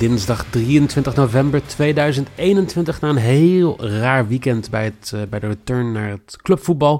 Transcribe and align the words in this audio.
Dinsdag 0.00 0.44
23 0.50 1.14
november 1.14 1.66
2021, 1.66 3.00
na 3.00 3.08
een 3.08 3.16
heel 3.16 3.86
raar 3.86 4.28
weekend 4.28 4.70
bij, 4.70 4.84
het, 4.84 5.12
uh, 5.14 5.22
bij 5.28 5.40
de 5.40 5.46
return 5.46 5.92
naar 5.92 6.10
het 6.10 6.36
clubvoetbal, 6.42 6.98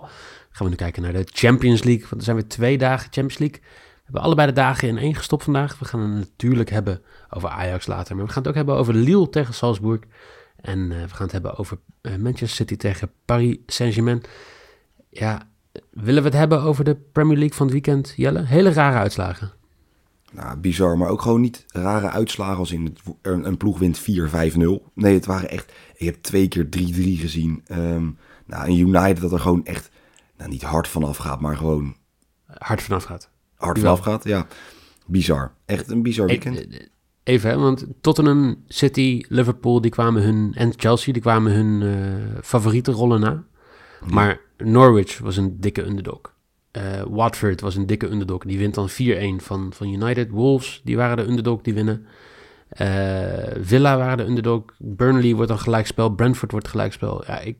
gaan 0.51 0.67
we 0.67 0.69
nu 0.69 0.75
kijken 0.75 1.03
naar 1.03 1.13
de 1.13 1.27
Champions 1.33 1.83
League. 1.83 2.03
Want 2.03 2.15
er 2.17 2.23
zijn 2.23 2.37
weer 2.37 2.49
twee 2.49 2.79
dagen 2.79 3.13
Champions 3.13 3.39
League. 3.39 3.61
We 3.61 4.01
hebben 4.05 4.23
allebei 4.23 4.49
de 4.49 4.55
dagen 4.55 4.89
in 4.89 4.99
één 4.99 5.15
gestopt 5.15 5.45
vandaag. 5.45 5.79
We 5.79 5.85
gaan 5.85 6.01
het 6.01 6.11
natuurlijk 6.11 6.71
hebben 6.71 7.03
over 7.31 7.49
Ajax 7.49 7.87
later, 7.87 8.17
maar 8.17 8.25
we 8.25 8.31
gaan 8.31 8.42
het 8.42 8.51
ook 8.51 8.57
hebben 8.57 8.77
over 8.77 8.95
Lille 8.95 9.29
tegen 9.29 9.55
Salzburg. 9.55 10.01
En 10.57 10.79
uh, 10.79 11.03
we 11.03 11.09
gaan 11.09 11.23
het 11.23 11.33
hebben 11.33 11.57
over 11.57 11.79
uh, 12.03 12.17
Manchester 12.17 12.48
City 12.48 12.77
tegen 12.77 13.11
Paris 13.25 13.57
Saint-Germain. 13.67 14.23
Ja, 15.11 15.48
willen 15.91 16.23
we 16.23 16.29
het 16.29 16.39
hebben 16.39 16.62
over 16.62 16.85
de 16.85 16.97
Premier 17.12 17.39
League 17.39 17.57
van 17.57 17.67
het 17.67 17.75
weekend, 17.75 18.12
Jelle? 18.17 18.45
Hele 18.45 18.73
rare 18.73 18.98
uitslagen. 18.98 19.59
Nou, 20.31 20.59
bizar, 20.59 20.98
maar 20.98 21.09
ook 21.09 21.23
gewoon 21.23 21.41
niet 21.41 21.64
rare 21.69 22.11
uitslagen 22.11 22.59
als 22.59 22.73
in 22.73 22.84
het, 22.84 23.00
een, 23.23 23.47
een 23.47 23.56
ploeg 23.56 23.78
wint 23.78 24.00
4-5-0. 24.00 24.05
Nee, 24.95 25.14
het 25.14 25.27
waren 25.27 25.50
echt... 25.50 25.73
Ik 25.95 26.06
heb 26.06 26.23
twee 26.23 26.48
keer 26.48 26.64
3-3 26.64 26.69
gezien. 27.20 27.64
Um, 27.70 28.19
nou, 28.47 28.69
een 28.69 28.78
United 28.78 29.20
dat 29.20 29.33
er 29.33 29.41
gewoon 29.41 29.64
echt 29.64 29.91
nou, 30.36 30.51
niet 30.51 30.62
hard 30.62 30.89
vanaf 30.89 31.17
gaat, 31.17 31.41
maar 31.41 31.56
gewoon... 31.56 31.97
Hard 32.47 32.83
vanaf 32.83 33.05
gaat. 33.05 33.31
Hard 33.55 33.78
vanaf 33.78 33.98
gaat, 34.01 34.25
ja. 34.25 34.47
Bizar. 35.06 35.53
Echt 35.64 35.91
een 35.91 36.03
bizar 36.03 36.27
weekend. 36.27 36.67
Even, 37.23 37.51
hè, 37.51 37.56
want 37.56 37.86
Tottenham, 38.01 38.62
City, 38.67 39.25
Liverpool, 39.28 39.81
die 39.81 39.91
kwamen 39.91 40.23
hun... 40.23 40.53
En 40.55 40.73
Chelsea, 40.77 41.12
die 41.12 41.23
kwamen 41.23 41.53
hun 41.53 41.81
uh, 41.81 42.39
favoriete 42.42 42.92
rollen 42.92 43.20
na. 43.20 43.45
Ja. 44.01 44.14
Maar 44.14 44.41
Norwich 44.56 45.19
was 45.19 45.36
een 45.36 45.61
dikke 45.61 45.84
underdog. 45.84 46.20
Uh, 46.77 47.03
Watford 47.09 47.61
was 47.61 47.77
een 47.77 47.87
dikke 47.87 48.11
underdog. 48.11 48.45
Die 48.45 48.59
wint 48.59 48.75
dan 48.75 48.89
4-1 48.91 48.95
van, 49.37 49.73
van 49.73 49.89
United. 49.89 50.31
Wolves, 50.31 50.81
die 50.85 50.97
waren 50.97 51.17
de 51.17 51.27
underdog, 51.31 51.63
die 51.63 51.75
winnen. 51.75 52.07
Uh, 52.81 52.87
Villa 53.61 53.97
waren 53.97 54.17
de 54.17 54.25
underdog. 54.25 54.63
Burnley 54.79 55.35
wordt 55.35 55.48
dan 55.48 55.59
gelijkspel. 55.59 56.11
Brentford 56.11 56.51
wordt 56.51 56.69
gelijkspel. 56.69 57.25
Ja, 57.27 57.41
ik, 57.41 57.57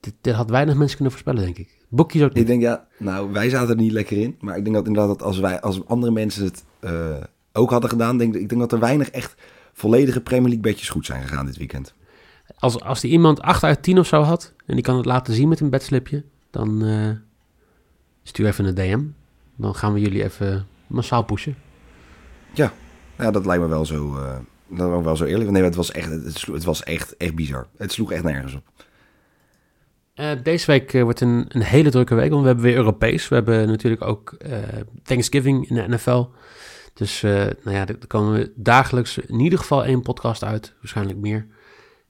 dit, 0.00 0.14
dit, 0.20 0.34
had 0.34 0.50
weinig 0.50 0.74
mensen 0.74 0.96
kunnen 0.96 1.12
voorspellen, 1.12 1.44
denk 1.44 1.58
ik. 1.58 1.78
Boekjes 1.88 2.22
ook 2.22 2.28
niet. 2.28 2.38
Ik 2.38 2.46
denk, 2.46 2.62
ja, 2.62 2.86
nou, 2.98 3.32
wij 3.32 3.48
zaten 3.48 3.68
er 3.68 3.82
niet 3.82 3.92
lekker 3.92 4.16
in. 4.16 4.36
Maar 4.40 4.56
ik 4.56 4.64
denk 4.64 4.76
dat 4.76 4.86
inderdaad 4.86 5.18
dat 5.18 5.26
als, 5.26 5.38
wij, 5.38 5.60
als 5.60 5.86
andere 5.86 6.12
mensen 6.12 6.44
het 6.44 6.64
uh, 6.80 7.16
ook 7.52 7.70
hadden 7.70 7.90
gedaan... 7.90 8.18
Denk, 8.18 8.34
ik 8.34 8.48
denk 8.48 8.60
dat 8.60 8.72
er 8.72 8.78
weinig 8.78 9.10
echt 9.10 9.34
volledige 9.72 10.20
Premier 10.20 10.48
League 10.48 10.62
bedjes 10.62 10.88
goed 10.88 11.06
zijn 11.06 11.22
gegaan 11.22 11.46
dit 11.46 11.56
weekend. 11.56 11.94
Als, 12.58 12.80
als 12.80 13.00
die 13.00 13.10
iemand 13.10 13.40
8 13.40 13.64
uit 13.64 13.82
10 13.82 13.98
of 13.98 14.06
zo 14.06 14.22
had... 14.22 14.54
en 14.66 14.74
die 14.74 14.84
kan 14.84 14.96
het 14.96 15.06
laten 15.06 15.34
zien 15.34 15.48
met 15.48 15.60
een 15.60 15.70
bedslipje... 15.70 16.24
dan 16.50 16.82
stuur 18.22 18.46
even 18.46 18.64
een 18.64 18.74
DM. 18.74 19.02
Dan 19.56 19.74
gaan 19.74 19.92
we 19.92 20.00
jullie 20.00 20.22
even 20.22 20.66
massaal 20.86 21.22
pushen. 21.22 21.56
Ja, 22.54 22.72
ja 23.18 23.30
dat 23.30 23.46
lijkt 23.46 23.62
me 23.62 23.68
wel 23.68 23.86
zo, 23.86 24.16
uh, 24.16 24.38
dat 24.68 24.90
me 24.90 25.02
wel 25.02 25.16
zo 25.16 25.24
eerlijk. 25.24 25.50
Nee, 25.50 25.62
het 25.62 25.74
was 25.74 25.90
echt, 25.90 26.10
het, 26.10 26.38
sloeg, 26.38 26.56
het 26.56 26.64
was 26.64 26.82
echt, 26.82 27.16
echt 27.16 27.34
bizar. 27.34 27.66
Het 27.76 27.92
sloeg 27.92 28.12
echt 28.12 28.22
nergens 28.22 28.54
op. 28.54 28.62
Uh, 30.14 30.30
deze 30.42 30.66
week 30.66 30.92
uh, 30.92 31.02
wordt 31.02 31.20
een, 31.20 31.44
een 31.48 31.62
hele 31.62 31.90
drukke 31.90 32.14
week, 32.14 32.30
want 32.30 32.40
we 32.40 32.46
hebben 32.46 32.64
weer 32.64 32.76
Europees. 32.76 33.28
We 33.28 33.34
hebben 33.34 33.68
natuurlijk 33.68 34.02
ook 34.02 34.36
Thanksgiving 35.02 35.68
in 35.68 35.74
de 35.74 35.88
NFL. 35.88 36.26
Dus 36.94 37.20
nou 37.22 37.70
ja, 37.70 37.86
er 37.86 38.06
komen 38.06 38.52
dagelijks 38.54 39.18
in 39.18 39.40
ieder 39.40 39.58
geval 39.58 39.84
één 39.84 40.02
podcast 40.02 40.44
uit, 40.44 40.74
waarschijnlijk 40.80 41.18
meer. 41.18 41.46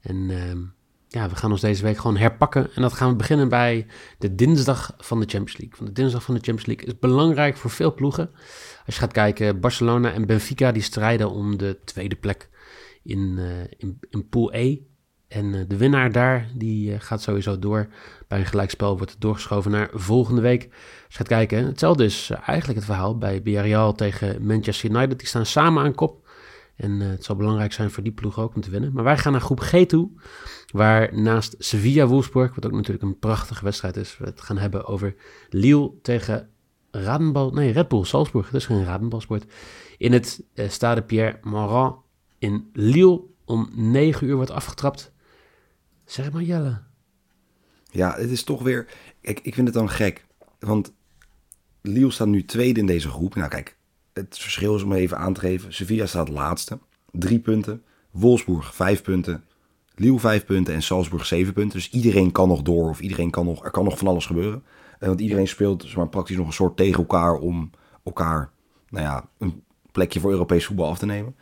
En 0.00 0.30
ehm, 0.30 0.58
ja, 1.12 1.28
we 1.28 1.36
gaan 1.36 1.50
ons 1.50 1.60
deze 1.60 1.82
week 1.82 1.96
gewoon 1.96 2.16
herpakken. 2.16 2.70
En 2.74 2.82
dat 2.82 2.92
gaan 2.92 3.10
we 3.10 3.16
beginnen 3.16 3.48
bij 3.48 3.86
de 4.18 4.34
dinsdag 4.34 4.94
van 4.98 5.20
de 5.20 5.26
Champions 5.26 5.58
League. 5.58 5.78
Want 5.78 5.96
de 5.96 6.02
dinsdag 6.02 6.22
van 6.22 6.34
de 6.34 6.40
Champions 6.40 6.66
League 6.66 6.86
is 6.86 6.98
belangrijk 6.98 7.56
voor 7.56 7.70
veel 7.70 7.94
ploegen. 7.94 8.30
Als 8.86 8.94
je 8.94 9.00
gaat 9.00 9.12
kijken, 9.12 9.60
Barcelona 9.60 10.12
en 10.12 10.26
Benfica 10.26 10.72
die 10.72 10.82
strijden 10.82 11.30
om 11.30 11.58
de 11.58 11.78
tweede 11.84 12.16
plek 12.16 12.48
in, 13.02 13.34
uh, 13.38 13.98
in, 14.10 14.28
Pool 14.28 14.54
E. 14.54 14.78
En 15.28 15.44
uh, 15.44 15.60
de 15.68 15.76
winnaar 15.76 16.12
daar, 16.12 16.48
die 16.54 16.90
uh, 16.90 16.96
gaat 16.98 17.22
sowieso 17.22 17.58
door. 17.58 17.88
Bij 18.28 18.38
een 18.38 18.46
gelijkspel 18.46 18.96
wordt 18.96 19.12
het 19.12 19.20
doorgeschoven 19.20 19.70
naar 19.70 19.90
volgende 19.92 20.40
week. 20.40 20.62
Als 20.64 20.72
je 21.08 21.16
gaat 21.16 21.28
kijken, 21.28 21.64
hetzelfde 21.64 22.04
is 22.04 22.30
eigenlijk 22.30 22.78
het 22.78 22.84
verhaal 22.84 23.18
bij 23.18 23.40
Villarreal 23.44 23.92
tegen 23.92 24.46
Manchester 24.46 24.90
United. 24.90 25.18
Die 25.18 25.28
staan 25.28 25.46
samen 25.46 25.82
aan 25.82 25.94
kop. 25.94 26.28
En 26.80 27.00
uh, 27.00 27.08
het 27.08 27.24
zal 27.24 27.36
belangrijk 27.36 27.72
zijn 27.72 27.90
voor 27.90 28.02
die 28.02 28.12
ploeg 28.12 28.38
ook 28.38 28.54
om 28.54 28.60
te 28.60 28.70
winnen. 28.70 28.92
Maar 28.92 29.04
wij 29.04 29.18
gaan 29.18 29.32
naar 29.32 29.40
groep 29.40 29.60
G 29.60 29.86
toe, 29.86 30.10
waar 30.72 31.20
naast 31.20 31.54
Sevilla 31.58 32.06
Wolfsburg, 32.06 32.54
wat 32.54 32.66
ook 32.66 32.72
natuurlijk 32.72 33.02
een 33.02 33.18
prachtige 33.18 33.64
wedstrijd 33.64 33.96
is, 33.96 34.18
we 34.18 34.24
het 34.24 34.40
gaan 34.40 34.58
hebben 34.58 34.86
over 34.86 35.14
Lille 35.48 35.92
tegen 36.02 36.48
Radenbal, 36.90 37.50
nee, 37.50 37.72
Red 37.72 37.88
Bull 37.88 38.04
Salzburg. 38.04 38.50
Dat 38.50 38.60
is 38.60 38.66
geen 38.66 38.84
Radenbalsport. 38.84 39.44
In 39.98 40.12
het 40.12 40.42
uh, 40.54 40.68
Stade 40.68 41.02
Pierre 41.02 41.38
Morand 41.42 41.96
in 42.38 42.70
Lille 42.72 43.20
om 43.44 43.70
9 43.72 44.26
uur 44.26 44.34
wordt 44.34 44.50
afgetrapt. 44.50 45.12
Zeg 46.04 46.32
maar 46.32 46.42
Jelle. 46.42 46.82
Ja, 47.90 48.14
het 48.16 48.30
is 48.30 48.44
toch 48.44 48.62
weer... 48.62 48.88
Ik, 49.20 49.40
ik 49.40 49.54
vind 49.54 49.66
het 49.66 49.76
dan 49.76 49.90
gek, 49.90 50.26
want 50.58 50.92
Lille 51.80 52.10
staat 52.10 52.26
nu 52.26 52.44
tweede 52.44 52.80
in 52.80 52.86
deze 52.86 53.08
groep. 53.08 53.34
Nou 53.34 53.48
kijk, 53.48 53.76
het 54.12 54.38
verschil 54.38 54.76
is 54.76 54.82
om 54.82 54.92
even 54.92 55.18
aan 55.18 55.32
te 55.32 55.40
geven. 55.40 55.72
Sevilla 55.72 56.06
staat 56.06 56.28
laatste. 56.28 56.78
Drie 57.10 57.38
punten. 57.38 57.82
Wolfsburg 58.10 58.74
vijf 58.74 59.02
punten. 59.02 59.44
Lille 59.94 60.18
vijf 60.18 60.44
punten 60.44 60.74
en 60.74 60.82
Salzburg 60.82 61.26
zeven 61.26 61.52
punten. 61.52 61.78
Dus 61.78 61.90
iedereen 61.90 62.32
kan 62.32 62.48
nog 62.48 62.62
door 62.62 62.88
of 62.88 63.00
iedereen 63.00 63.30
kan 63.30 63.44
nog... 63.44 63.64
Er 63.64 63.70
kan 63.70 63.84
nog 63.84 63.98
van 63.98 64.08
alles 64.08 64.26
gebeuren. 64.26 64.62
Want 64.98 65.20
iedereen 65.20 65.48
speelt 65.48 65.82
zeg 65.82 65.96
maar, 65.96 66.08
praktisch 66.08 66.36
nog 66.36 66.46
een 66.46 66.52
soort 66.52 66.76
tegen 66.76 66.98
elkaar 66.98 67.34
om 67.34 67.70
elkaar... 68.04 68.50
Nou 68.88 69.04
ja, 69.04 69.28
een 69.38 69.62
plekje 69.92 70.20
voor 70.20 70.30
Europees 70.30 70.66
voetbal 70.66 70.88
af 70.88 70.98
te 70.98 71.06
nemen. 71.06 71.36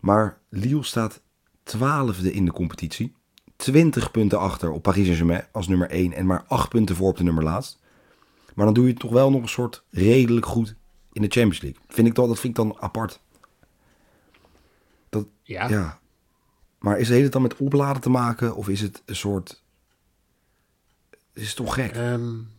Maar 0.00 0.38
Lille 0.48 0.82
staat 0.82 1.22
twaalfde 1.62 2.32
in 2.32 2.44
de 2.44 2.52
competitie. 2.52 3.12
20 3.56 4.10
punten 4.10 4.38
achter 4.38 4.70
op 4.70 4.82
Paris 4.82 5.02
Saint-Germain 5.02 5.44
als 5.52 5.68
nummer 5.68 5.90
1 5.90 6.12
en 6.12 6.26
maar 6.26 6.44
8 6.46 6.68
punten 6.68 6.96
voor 6.96 7.08
op 7.08 7.16
de 7.16 7.24
nummer 7.24 7.44
laatst. 7.44 7.78
Maar 8.54 8.64
dan 8.64 8.74
doe 8.74 8.86
je 8.86 8.94
toch 8.94 9.10
wel 9.10 9.30
nog 9.30 9.42
een 9.42 9.48
soort 9.48 9.84
redelijk 9.90 10.46
goed 10.46 10.74
in 11.12 11.22
de 11.22 11.28
Champions 11.28 11.60
League. 11.60 11.80
Vind 11.88 12.06
ik 12.06 12.14
toch, 12.14 12.26
dat 12.26 12.38
vind 12.38 12.58
ik 12.58 12.64
dan 12.64 12.80
apart. 12.80 13.20
Dat, 15.08 15.26
ja. 15.42 15.68
ja. 15.68 15.98
Maar 16.78 16.98
is 16.98 17.08
het 17.08 17.16
hele 17.16 17.28
dan 17.28 17.42
met 17.42 17.56
opladen 17.56 18.02
te 18.02 18.10
maken? 18.10 18.54
Of 18.54 18.68
is 18.68 18.80
het 18.80 19.02
een 19.04 19.16
soort... 19.16 19.62
Is 21.32 21.46
het 21.46 21.56
toch 21.56 21.74
gek? 21.74 21.96
Um, 21.96 22.50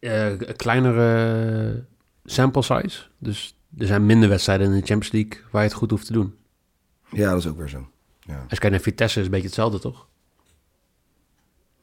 uh, 0.00 0.30
een 0.30 0.56
kleinere 0.56 1.84
sample 2.24 2.62
size. 2.62 3.06
Dus 3.18 3.56
er 3.78 3.86
zijn 3.86 4.06
minder 4.06 4.28
wedstrijden 4.28 4.66
in 4.66 4.72
de 4.72 4.86
Champions 4.86 5.12
League 5.12 5.50
waar 5.50 5.62
je 5.62 5.68
het 5.68 5.76
goed 5.76 5.90
hoeft 5.90 6.06
te 6.06 6.12
doen. 6.12 6.36
Ja, 7.10 7.30
dat 7.30 7.38
is 7.38 7.46
ook 7.46 7.56
weer 7.56 7.68
zo. 7.68 7.88
Ja. 8.20 8.34
Als 8.34 8.50
je 8.50 8.58
kijkt 8.58 8.70
naar 8.70 8.80
Vitesse 8.80 9.18
is 9.18 9.24
een 9.24 9.30
beetje 9.30 9.46
hetzelfde, 9.46 9.78
toch? 9.78 10.06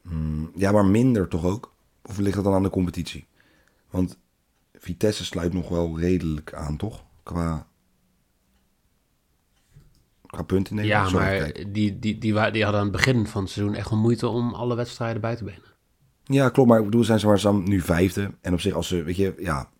Mm, 0.02 0.50
ja, 0.54 0.72
maar 0.72 0.84
minder 0.84 1.28
toch 1.28 1.44
ook? 1.44 1.74
Of 2.02 2.18
ligt 2.18 2.34
dat 2.34 2.44
dan 2.44 2.54
aan 2.54 2.62
de 2.62 2.70
competitie? 2.70 3.26
Want 3.90 4.18
Vitesse 4.86 5.24
sluit 5.24 5.52
nog 5.52 5.68
wel 5.68 5.98
redelijk 5.98 6.54
aan, 6.54 6.76
toch? 6.76 7.04
Qua, 7.22 7.66
qua 10.26 10.42
punten. 10.42 10.84
Ja, 10.84 11.10
maar 11.10 11.52
die, 11.52 11.72
die, 11.72 11.98
die, 11.98 12.18
die, 12.18 12.34
hadden 12.34 12.64
aan 12.64 12.74
het 12.74 12.92
begin 12.92 13.26
van 13.26 13.42
het 13.42 13.50
seizoen 13.50 13.74
echt 13.74 13.90
wel 13.90 13.98
moeite 13.98 14.28
om 14.28 14.54
alle 14.54 14.74
wedstrijden 14.74 15.20
bij 15.20 15.36
te 15.36 15.44
benen. 15.44 15.62
Ja, 16.24 16.48
klopt. 16.48 16.68
Maar 16.68 16.78
ik 16.78 16.84
bedoel, 16.84 17.04
zijn 17.04 17.20
ze 17.20 17.26
maar 17.26 17.40
dan 17.40 17.68
nu 17.68 17.80
vijfde. 17.80 18.30
En 18.40 18.52
op 18.52 18.60
zich, 18.60 18.74
als 18.74 18.88
ze, 18.88 19.02
weet 19.02 19.16
je, 19.16 19.34
ja, 19.38 19.70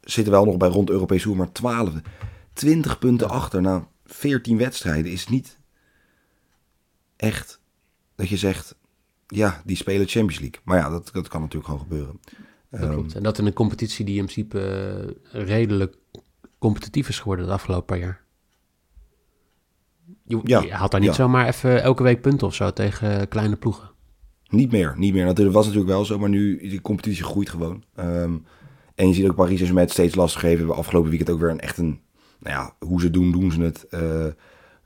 zitten 0.00 0.32
wel 0.32 0.44
nog 0.44 0.56
bij 0.56 0.68
rond 0.68 0.90
Europees 0.90 1.22
Hoer, 1.22 1.36
maar 1.36 1.52
twaalfde. 1.52 2.02
20 2.52 2.98
punten 2.98 3.28
achter 3.28 3.62
na 3.62 3.88
14 4.04 4.58
wedstrijden 4.58 5.12
is 5.12 5.28
niet 5.28 5.58
echt 7.16 7.60
dat 8.14 8.28
je 8.28 8.36
zegt, 8.36 8.76
ja, 9.26 9.62
die 9.64 9.76
spelen 9.76 10.08
Champions 10.08 10.40
League. 10.40 10.60
Maar 10.64 10.78
ja, 10.78 10.88
dat, 10.88 11.10
dat 11.12 11.28
kan 11.28 11.40
natuurlijk 11.40 11.70
gewoon 11.70 11.86
gebeuren. 11.88 12.20
Dat 12.80 12.80
Ehm, 12.80 12.92
klopt. 12.92 13.14
En 13.14 13.22
dat 13.22 13.38
in 13.38 13.46
een 13.46 13.52
competitie 13.52 14.04
die 14.04 14.18
in 14.18 14.24
principe 14.26 14.60
eh, 15.32 15.44
redelijk 15.44 15.96
competitief 16.58 17.08
is 17.08 17.18
geworden 17.18 17.46
de 17.46 17.52
afgelopen 17.52 17.84
paar 17.86 17.98
jaar. 17.98 18.20
Je, 20.24 20.40
Ja, 20.44 20.60
je 20.62 20.72
haalt 20.72 20.90
daar 20.90 21.00
niet 21.00 21.08
ja. 21.08 21.14
zomaar 21.16 21.46
even 21.46 21.82
elke 21.82 22.02
week 22.02 22.20
punten 22.20 22.46
of 22.46 22.54
zo 22.54 22.70
tegen 22.72 23.28
kleine 23.28 23.56
ploegen. 23.56 23.90
Niet 24.48 24.70
meer, 24.70 24.94
niet 24.96 25.12
meer. 25.12 25.34
Dat 25.34 25.52
was 25.52 25.64
natuurlijk 25.66 25.92
wel 25.92 26.04
zo, 26.04 26.18
maar 26.18 26.28
nu 26.28 26.58
die 26.68 26.80
competitie 26.80 27.24
groeit 27.24 27.50
gewoon. 27.50 27.84
Ehm, 27.94 28.36
en 28.94 29.08
je 29.08 29.14
ziet 29.14 29.24
ook 29.28 29.34
Paris 29.34 29.48
Saint-Germain 29.50 29.84
het 29.86 29.94
steeds 29.94 30.14
lastiger 30.14 30.48
heeft. 30.48 30.60
We 30.60 30.64
hebben 30.66 30.82
afgelopen 30.84 31.10
weekend 31.10 31.30
ook 31.30 31.40
weer 31.40 31.50
een 31.50 31.60
echt 31.60 31.78
een, 31.78 32.00
nou 32.38 32.56
ja, 32.56 32.86
hoe 32.86 33.00
ze 33.00 33.10
doen, 33.10 33.32
doen 33.32 33.50
ze 33.52 33.60
het. 33.60 33.86
eh, 33.88 34.26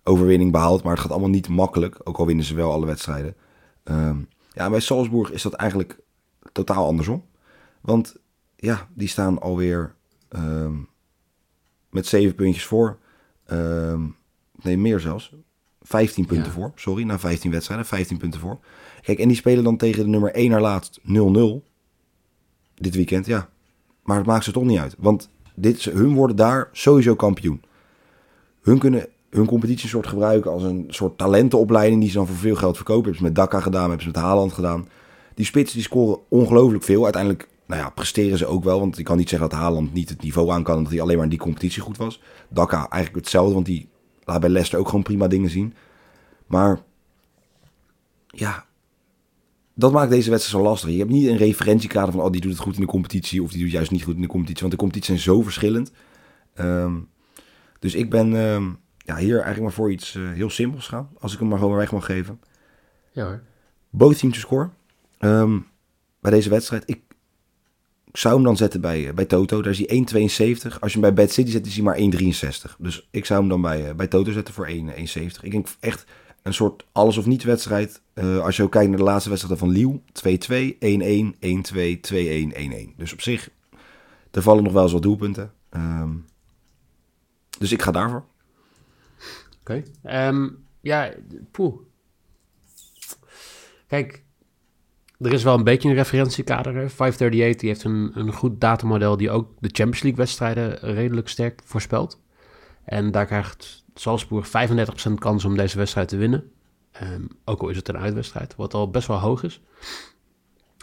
overwinning 0.09 0.53
behaald, 0.53 0.83
maar 0.83 0.93
het 0.93 1.01
gaat 1.01 1.11
allemaal 1.11 1.29
niet 1.29 1.49
makkelijk. 1.49 2.01
Ook 2.05 2.17
al 2.19 2.27
winnen 2.27 2.45
ze 2.45 2.55
wel 2.55 2.73
alle 2.73 2.87
wedstrijden. 2.87 3.37
Ehm, 3.85 4.17
ja, 4.53 4.71
bij 4.71 4.81
Salzburg 4.81 5.31
is 5.31 5.43
dat 5.43 5.53
eigenlijk 5.53 5.99
totaal 6.53 6.87
andersom. 6.87 7.25
Want 7.87 8.17
ja, 8.57 8.89
die 8.95 9.09
staan 9.09 9.41
alweer 9.41 9.95
ehm, 10.29 10.75
met 11.91 12.07
zeven 12.07 12.35
puntjes 12.35 12.65
voor. 12.65 12.99
Ehm, 13.47 14.03
nee, 14.63 14.79
meer 14.79 15.01
zelfs. 15.01 15.33
15 15.83 16.27
punten 16.27 16.47
Ja. 16.47 16.53
voor. 16.53 16.73
Sorry, 16.75 17.05
na 17.05 17.19
15 17.19 17.51
wedstrijden. 17.51 17.87
15 17.87 18.17
punten 18.19 18.41
voor. 18.41 18.59
Kijk, 19.03 19.19
en 19.19 19.29
die 19.29 19.37
spelen 19.37 19.65
dan 19.65 19.77
tegen 19.77 20.03
de 20.03 20.09
nummer 20.09 20.35
1 20.35 20.51
naar 20.51 20.61
laatst 20.61 21.01
0-0. 21.03 21.65
Dit 22.75 22.95
weekend, 22.95 23.27
ja. 23.27 23.49
Maar 24.03 24.17
het 24.17 24.27
maakt 24.27 24.45
ze 24.45 24.53
toch 24.53 24.65
niet 24.65 24.79
uit. 24.79 24.95
Want 24.99 25.31
dit, 25.55 25.83
hun 25.85 26.15
worden 26.15 26.37
daar 26.37 26.69
sowieso 26.73 27.15
kampioen. 27.15 27.63
Hun 28.63 28.79
kunnen 28.79 29.07
hun 29.31 29.47
competitie 29.47 29.89
soort 29.89 30.07
gebruiken 30.07 30.51
als 30.51 30.63
een 30.63 30.85
soort 30.89 31.19
talentenopleiding 31.19 32.01
die 32.01 32.11
ze 32.11 32.17
dan 32.17 32.27
voor 32.27 32.37
veel 32.37 32.57
geld 32.57 32.77
verkopen. 32.77 33.03
Hebben 33.03 33.21
ze 33.21 33.27
met 33.27 33.35
Dakka 33.35 33.61
gedaan, 33.61 33.83
hebben 33.89 34.01
ze 34.01 34.07
met 34.07 34.17
Haaland 34.23 34.53
gedaan. 34.53 34.89
Die 35.35 35.45
spitsen 35.45 35.77
die 35.77 35.87
scoren 35.87 36.19
ongelooflijk 36.29 36.85
veel. 36.85 37.05
Uiteindelijk 37.05 37.49
nou 37.67 37.81
ja, 37.81 37.91
presteren 37.91 38.39
ze 38.39 38.47
ook 38.47 38.65
wel. 38.65 38.81
Want 38.81 38.99
ik 38.99 39.05
kan 39.05 39.17
niet 39.17 39.29
zeggen 39.29 39.49
dat 39.49 39.59
Haaland 39.59 39.93
niet 39.93 40.09
het 40.09 40.23
niveau 40.23 40.51
aan 40.51 40.63
kan. 40.63 40.77
En 40.77 40.83
dat 40.83 40.93
hij 40.93 41.01
alleen 41.01 41.15
maar 41.15 41.25
in 41.25 41.31
die 41.31 41.39
competitie 41.39 41.83
goed 41.83 41.97
was. 41.97 42.21
Dakka 42.49 42.89
eigenlijk 42.89 43.25
hetzelfde. 43.25 43.55
Want 43.55 43.67
die 43.67 43.89
laat 44.25 44.41
bij 44.41 44.49
Leicester 44.49 44.79
ook 44.79 44.89
gewoon 44.89 45.03
prima 45.03 45.29
dingen 45.29 45.51
zien. 45.51 45.75
Maar 46.47 46.81
ja, 48.27 48.65
dat 49.75 49.93
maakt 49.93 50.11
deze 50.11 50.31
wedstrijd 50.31 50.63
zo 50.63 50.71
lastig. 50.71 50.91
Je 50.91 50.99
hebt 50.99 51.11
niet 51.11 51.29
een 51.29 51.37
referentiekader 51.37 52.13
van... 52.13 52.23
oh, 52.23 52.31
die 52.31 52.41
doet 52.41 52.53
het 52.53 52.61
goed 52.61 52.75
in 52.75 52.81
de 52.81 52.87
competitie... 52.87 53.43
of 53.43 53.51
die 53.51 53.63
doet 53.63 53.71
juist 53.71 53.91
niet 53.91 54.05
goed 54.05 54.15
in 54.15 54.21
de 54.21 54.27
competitie. 54.27 54.61
Want 54.61 54.73
de 54.73 54.79
competities 54.79 55.23
zijn 55.23 55.37
zo 55.37 55.43
verschillend. 55.43 55.93
Ehm, 56.55 56.95
dus 57.79 57.95
ik 57.95 58.11
ben 58.11 58.37
ehm, 58.37 58.71
ja, 58.99 59.17
hier 59.17 59.35
eigenlijk 59.35 59.63
maar 59.63 59.73
voor 59.73 59.93
iets 59.93 60.15
eh, 60.15 60.31
heel 60.31 60.51
simpels 60.51 60.89
gaan. 60.89 61.09
Als 61.19 61.33
ik 61.33 61.39
hem 61.39 61.49
maar 61.49 61.59
gewoon 61.59 61.77
weg 61.77 61.93
mag 61.93 62.05
geven. 62.05 62.41
Ja 63.13 63.25
hoor. 63.25 63.43
Both 63.91 64.19
teams 64.19 64.35
to 64.35 64.41
score. 64.41 64.71
Ehm, 65.19 65.59
bij 66.21 66.31
deze 66.31 66.51
wedstrijd. 66.51 66.83
Ik, 66.87 67.01
ik 68.17 68.23
zou 68.23 68.35
hem 68.35 68.45
dan 68.45 68.57
zetten 68.57 68.81
bij, 68.81 69.09
eh, 69.09 69.15
bij 69.15 69.25
Toto. 69.25 69.63
Daar 69.63 69.73
is 69.73 69.79
hij 69.79 69.91
1,72. 69.91 70.81
Als 70.81 70.93
je 70.93 71.01
hem 71.01 71.15
bij 71.15 71.25
Bad 71.25 71.35
City 71.35 71.51
zet, 71.51 71.67
is 71.67 71.75
hij 71.75 71.85
maar 71.85 71.97
1,63. 71.97 72.77
Dus 72.79 73.09
ik 73.11 73.25
zou 73.25 73.41
hem 73.41 73.49
dan 73.49 73.61
bij, 73.61 73.89
eh, 73.89 73.95
bij 73.95 74.07
Toto 74.07 74.33
zetten 74.33 74.55
voor 74.55 74.69
1,70. 74.69 75.43
Ik 75.43 75.51
denk 75.51 75.69
echt 75.81 76.07
een 76.43 76.55
soort 76.55 76.87
alles 76.93 77.17
of 77.17 77.27
niet 77.27 77.43
wedstrijd. 77.43 78.01
Eh, 78.15 78.39
als 78.39 78.57
je 78.57 78.63
ook 78.63 78.71
kijkt 78.71 78.89
naar 78.89 78.99
de 78.99 79.05
laatste 79.05 79.29
wedstrijd 79.29 79.59
van 79.59 79.69
Lille. 79.69 80.01
2-2, 80.13 80.77
1-1, 80.79 81.37
1-2, 81.41 82.01
2-1, 82.01 82.53
1-1. 82.55 82.95
Dus 82.97 83.13
op 83.13 83.21
zich, 83.21 83.51
er 84.31 84.43
vallen 84.43 84.65
nog 84.65 84.73
wel 84.73 84.83
eens 84.83 84.93
wat 84.93 85.03
doelpunten. 85.03 85.53
Ehm, 85.69 86.11
dus 87.59 87.73
ik 87.73 87.83
ga 87.83 87.91
daarvoor. 87.91 88.25
Oké. 89.61 89.83
Ehm, 90.03 90.49
ja, 90.81 91.15
poeh. 91.51 91.75
Kijk, 93.87 94.25
er 95.19 95.33
is 95.33 95.43
wel 95.43 95.55
een 95.55 95.65
beetje 95.65 95.89
een 95.89 95.95
referentiekader. 95.95 96.75
hè. 96.75 96.89
538 96.89 97.61
die 97.61 97.69
heeft 97.69 97.85
een, 97.85 98.11
een 98.15 98.33
goed 98.33 98.61
datamodel 98.61 99.17
die 99.17 99.31
ook 99.31 99.49
de 99.59 99.69
Champions 99.73 100.03
League 100.03 100.21
wedstrijden 100.21 100.79
redelijk 100.79 101.29
sterk 101.29 101.61
voorspelt. 101.65 102.21
En 102.85 103.11
daar 103.11 103.27
krijgt 103.27 103.85
Salzburg 103.95 104.49
35% 104.49 105.13
kans 105.19 105.45
om 105.45 105.57
deze 105.57 105.79
wedstrijd 105.79 106.09
te 106.09 106.17
winnen. 106.17 106.51
Ehm, 106.93 107.23
ook 107.45 107.61
al 107.63 107.69
is 107.69 107.77
het 107.77 107.89
een 107.89 107.99
uitwedstrijd, 107.99 108.57
wat 108.57 108.75
al 108.75 108.91
best 108.91 109.09
wel 109.09 109.19
hoog 109.19 109.43
is. 109.43 109.61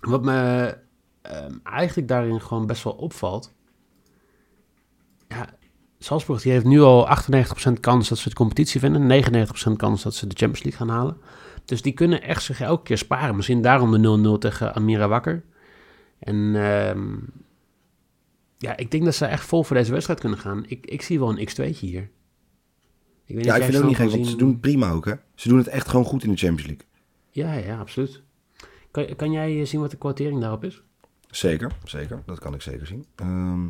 Wat 0.02 0.24
me 0.24 0.78
ehm, 1.22 1.54
eigenlijk 1.64 2.08
daarin 2.08 2.42
gewoon 2.42 2.66
best 2.66 2.84
wel 2.84 2.94
opvalt. 2.94 3.54
Salzburg 6.04 6.42
die 6.42 6.52
heeft 6.52 6.66
nu 6.66 6.82
al 6.82 7.08
98% 7.68 7.80
kans 7.80 8.10
dat 8.10 8.18
ze 8.18 8.30
de 8.30 8.36
competitie 8.36 8.82
winnen. 8.82 9.24
99% 9.24 9.72
kans 9.78 10.04
dat 10.04 10.16
ze 10.16 10.28
de 10.28 10.36
Champions 10.36 10.64
League 10.64 10.88
gaan 10.88 10.96
halen. 10.96 11.18
Dus 11.66 11.82
die 11.82 11.94
kunnen 11.94 12.22
echt 12.22 12.44
zich 12.44 12.62
elke 12.62 12.84
keer 12.84 12.98
sparen. 12.98 13.36
Misschien 13.36 13.62
daarom 13.62 14.02
de 14.02 14.36
0-0 14.36 14.40
tegen 14.40 14.76
Amira 14.76 15.08
Wakker. 15.08 15.44
En 16.20 16.56
ehm, 16.56 17.16
ja, 18.58 18.78
ik 18.78 18.92
denk 18.92 19.06
dat 19.06 19.16
ze 19.16 19.26
echt 19.26 19.46
vol 19.46 19.64
voor 19.64 19.76
deze 19.76 19.92
wedstrijd 19.92 20.20
kunnen 20.20 20.40
gaan. 20.40 20.64
Ik, 20.68 20.86
ik 20.86 21.02
zie 21.02 21.20
wel 21.20 21.30
een 21.30 21.50
x2'tje 21.50 21.80
hier. 21.80 22.10
Ik 23.26 23.36
weet 23.36 23.46
Ja, 23.46 23.56
ik 23.56 23.62
vind 23.62 23.74
het 23.74 23.82
ook 23.82 23.90
niet 23.90 23.98
gek, 23.98 24.10
want 24.10 24.28
ze 24.28 24.36
doen 24.36 24.50
het 24.50 24.62
prima 24.62 24.92
ook, 24.92 25.06
hè? 25.06 25.14
Ze 25.36 25.50
doen 25.50 25.58
het 25.58 25.68
echt 25.68 25.88
gewoon 25.88 26.06
goed 26.06 26.24
in 26.24 26.32
de 26.32 26.38
Champions 26.38 26.68
League. 26.68 26.88
Ja, 27.30 27.54
ja, 27.54 27.80
absoluut. 27.80 28.22
Kan, 28.92 29.16
kan 29.16 29.32
jij 29.32 29.60
eh, 29.60 29.66
zien 29.66 29.80
wat 29.80 29.92
de 29.92 29.98
kwartering 29.98 30.42
daarop 30.42 30.64
is? 30.64 30.84
Zeker, 31.30 31.72
zeker. 31.84 32.24
Dat 32.26 32.40
kan 32.40 32.54
ik 32.54 32.62
zeker 32.62 32.88
zien. 32.88 33.06
Ehm, 33.16 33.68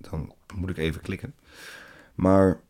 dan 0.00 0.34
moet 0.54 0.70
ik 0.70 0.76
even 0.76 1.00
klikken. 1.00 1.34
Maar 2.14 2.60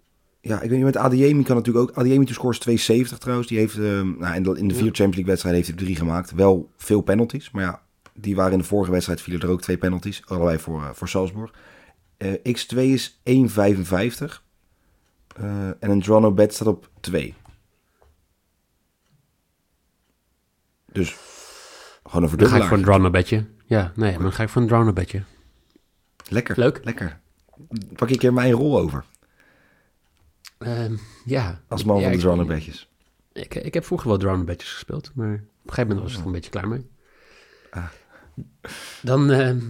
ja, 0.41 0.55
ik 0.55 0.69
weet 0.69 0.79
niet, 0.79 0.85
met 0.85 0.97
Adeyemi 0.97 1.43
kan 1.43 1.57
natuurlijk 1.57 1.91
ook... 1.91 1.97
Adeyemi 1.97 2.25
to 2.25 2.33
scores 2.33 2.59
270 2.59 3.19
trouwens. 3.19 3.49
Die 3.49 3.59
heeft 3.59 3.77
ehm, 3.77 4.19
nou, 4.19 4.35
in 4.35 4.43
de, 4.43 4.59
in 4.59 4.69
de 4.69 4.75
vier. 4.75 4.85
Champions 4.85 5.15
League 5.15 5.25
wedstrijden 5.25 5.63
heeft 5.63 5.75
hij 5.75 5.85
drie 5.87 5.97
gemaakt. 5.97 6.33
Wel 6.33 6.71
veel 6.77 7.01
penalties, 7.01 7.51
maar 7.51 7.63
ja, 7.63 7.83
die 8.15 8.37
waren 8.37 8.53
in 8.53 8.59
de 8.59 8.65
vorige 8.65 8.91
wedstrijd 8.91 9.21
vielen 9.21 9.41
er 9.41 9.49
ook 9.49 9.61
twee 9.61 9.79
penalties. 9.79 10.23
Allebei 10.27 10.59
voor, 10.59 10.83
eh, 10.83 10.91
voor 10.93 11.09
Salzburg. 11.09 11.53
Eh, 12.17 12.33
X2 12.33 12.77
is 12.77 13.21
1,55. 13.23 14.43
Eh, 15.37 15.69
en 15.69 15.91
een 15.91 16.03
draw 16.03 16.21
no 16.21 16.33
bet 16.33 16.55
staat 16.55 16.69
op 16.69 16.91
2. 17.01 17.35
Dus 20.93 21.17
gewoon 22.05 22.31
een 22.31 22.37
Dan 22.37 22.49
ga 22.49 22.57
ik 22.57 22.63
voor 22.63 22.77
een 22.77 22.83
drone 22.83 23.11
bedje. 23.11 23.47
Ja, 23.67 23.93
nee, 23.95 24.13
maar 24.13 24.23
dan 24.23 24.33
ga 24.33 24.43
ik 24.43 24.49
voor 24.49 24.63
een 24.63 24.69
drone 24.69 24.93
bedje. 24.93 25.23
Lekker. 26.29 26.59
Leuk. 26.59 26.81
Lekker. 26.85 27.21
Pak 27.97 28.11
een 28.11 28.19
keer 28.19 28.33
mijn 28.33 28.53
rol 28.53 28.79
over. 28.79 29.05
Ehm, 30.59 30.97
ja. 31.25 31.61
Als 31.69 31.85
man 31.85 31.97
Ja, 31.97 32.03
van 32.03 32.11
de 32.11 32.17
ik- 32.17 32.23
drone-bedjes. 32.23 32.89
Ik, 33.33 33.55
ik 33.55 33.75
heb 33.75 33.85
vroeger 33.85 34.09
wel 34.09 34.19
drone 34.19 34.45
bedjes 34.45 34.73
gespeeld, 34.73 35.11
maar 35.15 35.33
op 35.35 35.41
een 35.41 35.49
gegeven 35.75 35.87
moment 35.89 36.01
was 36.03 36.13
ik 36.13 36.21
er 36.21 36.27
een 36.27 36.33
beetje 36.33 36.51
klaar 36.51 36.69
mee. 36.69 36.87
Ah. 37.71 37.85
Dan 39.03 39.31
ehm, 39.31 39.61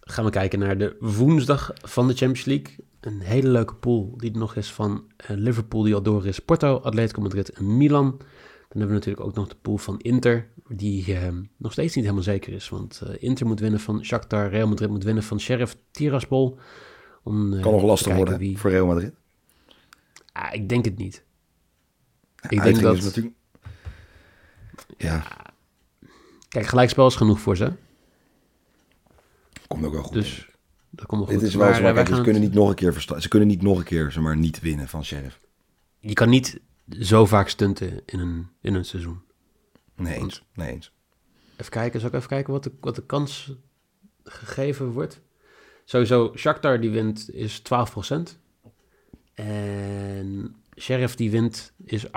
gaan 0.00 0.24
we 0.24 0.30
kijken 0.30 0.58
naar 0.58 0.78
de 0.78 0.96
woensdag 1.00 1.72
van 1.82 2.06
de 2.08 2.14
Champions 2.14 2.44
League. 2.44 2.76
Een 3.00 3.20
hele 3.20 3.48
leuke 3.48 3.74
pool 3.74 4.14
die 4.16 4.32
er 4.32 4.38
nog 4.38 4.56
is 4.56 4.72
van 4.72 5.04
eh, 5.16 5.36
Liverpool 5.36 5.82
die 5.82 5.94
al 5.94 6.02
door 6.02 6.26
is. 6.26 6.38
Porto, 6.38 6.76
Atletico 6.78 7.20
Madrid 7.22 7.50
en 7.50 7.76
Milan. 7.76 8.10
Dan 8.10 8.80
hebben 8.80 8.86
we 8.88 8.92
natuurlijk 8.94 9.26
ook 9.26 9.34
nog 9.34 9.48
de 9.48 9.56
pool 9.62 9.76
van 9.78 9.98
Inter, 10.00 10.48
die 10.68 11.14
ehm, 11.16 11.42
nog 11.56 11.72
steeds 11.72 11.94
niet 11.94 12.04
helemaal 12.04 12.24
zeker 12.24 12.52
is. 12.52 12.68
Want 12.68 13.00
eh, 13.00 13.22
Inter 13.22 13.46
moet 13.46 13.60
winnen 13.60 13.80
van 13.80 14.04
Shakhtar, 14.04 14.48
Real 14.50 14.68
Madrid 14.68 14.90
moet 14.90 15.04
winnen 15.04 15.22
van 15.22 15.40
Sheriff 15.40 15.76
Tiraspol. 15.90 16.58
Om, 17.22 17.54
eh, 17.54 17.62
Kan 17.62 17.72
nog 17.72 17.82
lastig 17.82 18.14
worden 18.14 18.38
wie- 18.38 18.58
voor 18.58 18.70
Real 18.70 18.86
Madrid. 18.86 19.14
Ah, 20.32 20.54
ik 20.54 20.68
denk 20.68 20.84
het 20.84 20.96
niet. 20.96 21.22
Ik 22.48 22.62
denk 22.62 22.80
dat... 22.80 22.96
is 22.96 23.04
natuurlijk... 23.04 23.34
Ja, 24.96 25.26
Kijk, 26.48 26.66
gelijkspel 26.66 27.06
is 27.06 27.14
genoeg 27.14 27.40
voor 27.40 27.56
ze. 27.56 27.72
komt 29.68 29.84
ook 29.84 29.92
wel 29.92 30.02
goed. 30.02 30.12
Dus 30.12 30.48
dat 30.90 31.06
komt 31.06 31.20
wel 31.20 31.30
Dit 31.30 31.38
goed. 31.38 31.48
is 31.48 31.54
wel 31.54 31.74
ze 32.16 32.22
kunnen 32.22 32.40
niet 32.42 32.52
nog 32.54 32.68
een 32.68 32.74
keer 32.74 33.00
Ze 33.18 33.28
kunnen 33.28 33.48
niet 33.48 33.62
nog 33.62 33.78
een 33.78 33.84
keer, 33.84 34.12
zeg 34.12 34.22
maar, 34.22 34.36
niet 34.36 34.60
winnen 34.60 34.88
van 34.88 35.04
Sheriff. 35.04 35.40
Je 35.98 36.12
kan 36.12 36.28
niet 36.28 36.60
zo 37.00 37.26
vaak 37.26 37.48
stunten 37.48 38.02
in 38.06 38.18
een, 38.20 38.48
in 38.60 38.74
een 38.74 38.84
seizoen. 38.84 39.22
Nee 39.94 40.16
eens. 40.18 40.42
Nee 40.54 40.70
eens. 40.70 40.92
Even 41.56 41.72
kijken, 41.72 42.00
zal 42.00 42.08
ik 42.08 42.14
even 42.14 42.28
kijken 42.28 42.52
wat 42.52 42.64
de, 42.64 42.72
wat 42.80 42.94
de 42.94 43.06
kans 43.06 43.52
gegeven 44.24 44.90
wordt? 44.90 45.20
Sowieso, 45.84 46.32
Shakhtar 46.36 46.80
die 46.80 46.90
wint 46.90 47.30
is 47.32 47.62
12%. 47.62 48.38
En 49.34 50.54
Sheriff 50.76 51.14
die 51.14 51.30
wint 51.30 51.72
is 51.84 52.06
8% 52.06 52.10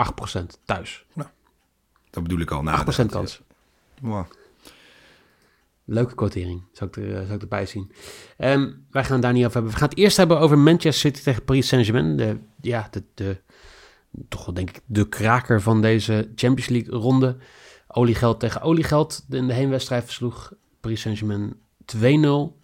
thuis. 0.65 1.05
Dat 2.09 2.23
bedoel 2.23 2.39
ik 2.39 2.51
al. 2.51 2.63
Nou, 2.63 2.85
8% 3.05 3.05
kans. 3.05 3.41
Wow. 4.01 4.25
Leuke 5.85 6.15
quotering, 6.15 6.63
zou 6.71 6.89
ik, 6.89 6.95
er, 6.95 7.15
eh, 7.15 7.21
zou 7.21 7.33
ik 7.33 7.41
erbij 7.41 7.65
zien. 7.65 7.91
Ehm, 8.37 8.71
wij 8.91 9.03
gaan 9.03 9.13
het 9.13 9.21
daar 9.21 9.33
niet 9.33 9.45
over 9.45 9.53
hebben. 9.53 9.71
We 9.71 9.77
gaan 9.77 9.89
het 9.89 9.97
eerst 9.97 10.17
hebben 10.17 10.39
over 10.39 10.57
Manchester 10.57 10.93
City 10.93 11.21
tegen 11.21 11.43
Paris 11.43 11.67
Saint-Germain. 11.67 12.17
De, 12.17 12.37
ja, 12.61 12.87
de, 12.91 13.03
de, 13.13 13.41
toch 14.27 14.45
wel 14.45 14.53
denk 14.53 14.69
ik 14.69 14.81
de 14.85 15.09
kraker 15.09 15.61
van 15.61 15.81
deze 15.81 16.31
Champions 16.35 16.69
League 16.69 16.99
ronde. 16.99 17.37
Oliegeld 17.87 18.39
tegen 18.39 18.61
oliegeld. 18.61 19.25
In 19.29 19.47
de 19.47 19.53
heenwedstrijd 19.53 20.03
versloeg 20.03 20.53
Paris 20.79 21.01
Saint-Germain 21.01 21.55
2-0 21.85 22.62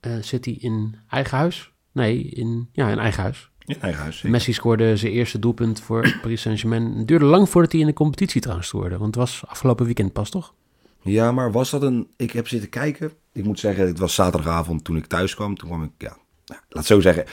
eh, 0.00 0.12
City 0.20 0.50
in 0.60 0.96
eigen 1.08 1.38
huis. 1.38 1.72
Nee, 1.92 2.22
in, 2.22 2.68
ja, 2.72 2.88
in 2.88 2.98
eigen 2.98 3.22
huis. 3.22 3.50
In 3.64 3.80
eigen 3.80 4.00
huis. 4.02 4.14
zeker. 4.14 4.30
Messi 4.30 4.52
scoorde 4.52 4.96
zijn 4.96 5.12
eerste 5.12 5.38
doelpunt 5.38 5.80
voor 5.80 6.14
Paris 6.22 6.40
Saint-Germain. 6.40 6.94
Het 6.96 7.08
duurde 7.08 7.24
lang 7.24 7.48
voordat 7.48 7.72
hij 7.72 7.80
in 7.80 7.86
de 7.86 7.92
competitie 7.92 8.40
trouwens 8.40 8.68
scoorde. 8.68 8.96
Want 8.98 9.06
het 9.06 9.14
was 9.14 9.42
afgelopen 9.46 9.84
weekend 9.84 10.12
pas, 10.12 10.30
toch? 10.30 10.54
Ja, 11.02 11.32
maar 11.32 11.52
was 11.52 11.70
dat 11.70 11.82
een... 11.82 12.08
Ik 12.16 12.30
heb 12.30 12.48
zitten 12.48 12.68
kijken. 12.68 13.12
Ik 13.32 13.44
moet 13.44 13.58
zeggen, 13.58 13.86
het 13.86 13.98
was 13.98 14.14
zaterdagavond 14.14 14.84
toen 14.84 14.96
ik 14.96 15.06
thuis 15.06 15.34
kwam. 15.34 15.56
Toen 15.56 15.68
kwam 15.68 15.82
ik, 15.82 15.90
ja, 15.98 16.16
nou, 16.46 16.60
laat 16.68 16.86
zo 16.86 17.00
zeggen. 17.00 17.24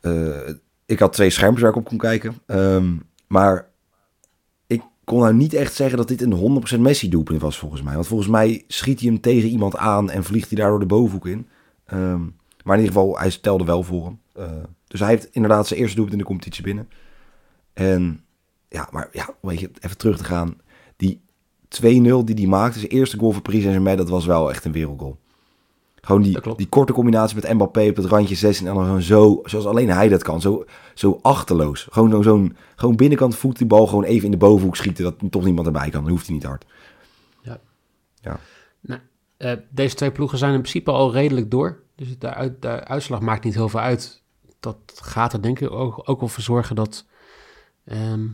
eh, 0.00 0.54
ik 0.86 0.98
had 0.98 1.12
twee 1.12 1.30
schermpjes 1.30 1.62
waar 1.62 1.70
ik 1.70 1.76
op 1.78 1.84
kon 1.84 1.98
kijken. 1.98 2.34
Ehm, 2.46 2.92
maar 3.26 3.68
ik 4.66 4.82
kon 5.04 5.20
nou 5.20 5.34
niet 5.34 5.54
echt 5.54 5.74
zeggen 5.74 5.96
dat 5.96 6.08
dit 6.08 6.22
een 6.22 6.32
100% 6.76 6.80
Messi 6.80 7.08
doelpunt 7.08 7.40
was 7.40 7.58
volgens 7.58 7.82
mij. 7.82 7.94
Want 7.94 8.06
volgens 8.06 8.28
mij 8.28 8.64
schiet 8.68 9.00
hij 9.00 9.08
hem 9.08 9.20
tegen 9.20 9.48
iemand 9.48 9.76
aan 9.76 10.10
en 10.10 10.24
vliegt 10.24 10.48
hij 10.48 10.58
daardoor 10.58 10.78
de 10.80 10.86
bovenhoek 10.86 11.26
in. 11.26 11.48
Ehm, 11.92 12.20
maar 12.64 12.76
in 12.78 12.82
ieder 12.84 12.98
geval, 13.00 13.18
hij 13.18 13.30
stelde 13.30 13.64
wel 13.64 13.82
voor 13.82 14.04
hem. 14.04 14.20
Eh, 14.34 14.50
dus 14.86 15.00
hij 15.00 15.08
heeft 15.08 15.28
inderdaad 15.32 15.66
zijn 15.66 15.80
eerste 15.80 15.94
doelpunt 15.96 16.16
in 16.18 16.22
de 16.22 16.28
competitie 16.30 16.62
binnen. 16.62 16.88
En 17.72 18.24
ja, 18.68 18.88
maar 18.90 19.08
ja, 19.12 19.34
weet 19.40 19.60
je, 19.60 19.70
even 19.80 19.96
terug 19.96 20.16
te 20.16 20.24
gaan. 20.24 20.56
Die 20.96 21.20
2-0 21.68 22.24
die 22.24 22.34
hij 22.34 22.46
maakte, 22.46 22.78
zijn 22.78 22.90
eerste 22.90 23.18
goal 23.18 23.32
voor 23.32 23.42
Paris 23.42 23.60
Saint-Germain, 23.60 23.96
dat 23.96 24.08
was 24.08 24.26
wel 24.26 24.50
echt 24.50 24.64
een 24.64 24.72
wereldgoal. 24.72 25.18
Gewoon 26.00 26.22
die, 26.22 26.32
die 26.56 26.66
korte 26.68 26.92
combinatie 26.92 27.36
met 27.40 27.52
Mbappé 27.52 27.88
op 27.88 27.96
het 27.96 28.04
randje 28.04 28.34
16 28.34 28.66
en 28.66 28.74
dan 28.74 29.02
zo, 29.02 29.40
zoals 29.44 29.66
alleen 29.66 29.90
hij 29.90 30.08
dat 30.08 30.22
kan, 30.22 30.40
zo, 30.40 30.64
zo 30.94 31.18
achterloos. 31.22 31.86
Gewoon 31.90 32.10
zo- 32.10 32.22
zo'n 32.22 32.56
gewoon 32.76 32.96
binnenkant 32.96 33.36
voet 33.36 33.58
die 33.58 33.66
bal 33.66 33.86
gewoon 33.86 34.04
even 34.04 34.24
in 34.24 34.30
de 34.30 34.36
bovenhoek 34.36 34.76
schieten, 34.76 35.04
dat 35.04 35.14
toch 35.30 35.44
niemand 35.44 35.66
erbij 35.66 35.90
kan. 35.90 36.02
Dan 36.02 36.10
hoeft 36.10 36.26
hij 36.26 36.34
niet 36.34 36.44
hard. 36.44 36.64
Nou, 38.80 39.00
eh, 39.36 39.52
deze 39.70 39.94
twee 39.94 40.10
ploegen 40.12 40.38
zijn 40.38 40.52
in 40.54 40.60
principe 40.60 40.90
al 40.90 41.12
redelijk 41.12 41.50
door. 41.50 41.81
Dus 41.94 42.18
de, 42.18 42.34
uit, 42.34 42.62
de 42.62 42.84
uitslag 42.84 43.20
maakt 43.20 43.44
niet 43.44 43.54
heel 43.54 43.68
veel 43.68 43.80
uit. 43.80 44.22
Dat 44.60 44.76
gaat 44.94 45.32
er 45.32 45.42
denk 45.42 45.60
ik 45.60 45.70
ook, 45.70 46.08
ook 46.08 46.20
wel 46.20 46.28
voor 46.28 46.42
zorgen 46.42 46.76
dat... 46.76 47.06
ehm, 47.84 48.24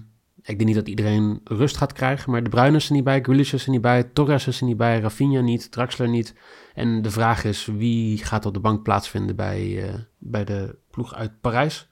ik 0.42 0.56
denk 0.56 0.64
niet 0.64 0.74
dat 0.74 0.88
iedereen 0.88 1.40
rust 1.44 1.76
gaat 1.76 1.92
krijgen, 1.92 2.30
maar 2.30 2.42
de 2.42 2.48
Bruyne 2.48 2.76
is 2.76 2.88
er 2.88 2.94
niet 2.94 3.04
bij, 3.04 3.22
Grealish 3.22 3.52
is 3.52 3.64
er 3.64 3.70
niet 3.70 3.80
bij, 3.80 4.02
Torres 4.02 4.46
is 4.46 4.60
er 4.60 4.66
niet 4.66 4.76
bij, 4.76 5.00
Rafinha 5.00 5.40
niet, 5.40 5.70
Draxler 5.70 6.08
niet. 6.08 6.34
En 6.74 7.02
de 7.02 7.10
vraag 7.10 7.44
is, 7.44 7.66
wie 7.66 8.18
gaat 8.18 8.46
op 8.46 8.54
de 8.54 8.60
bank 8.60 8.82
plaatsvinden 8.82 9.36
bij, 9.36 9.88
eh, 9.88 9.94
bij 10.18 10.44
de 10.44 10.76
ploeg 10.90 11.14
uit 11.14 11.40
Parijs? 11.40 11.88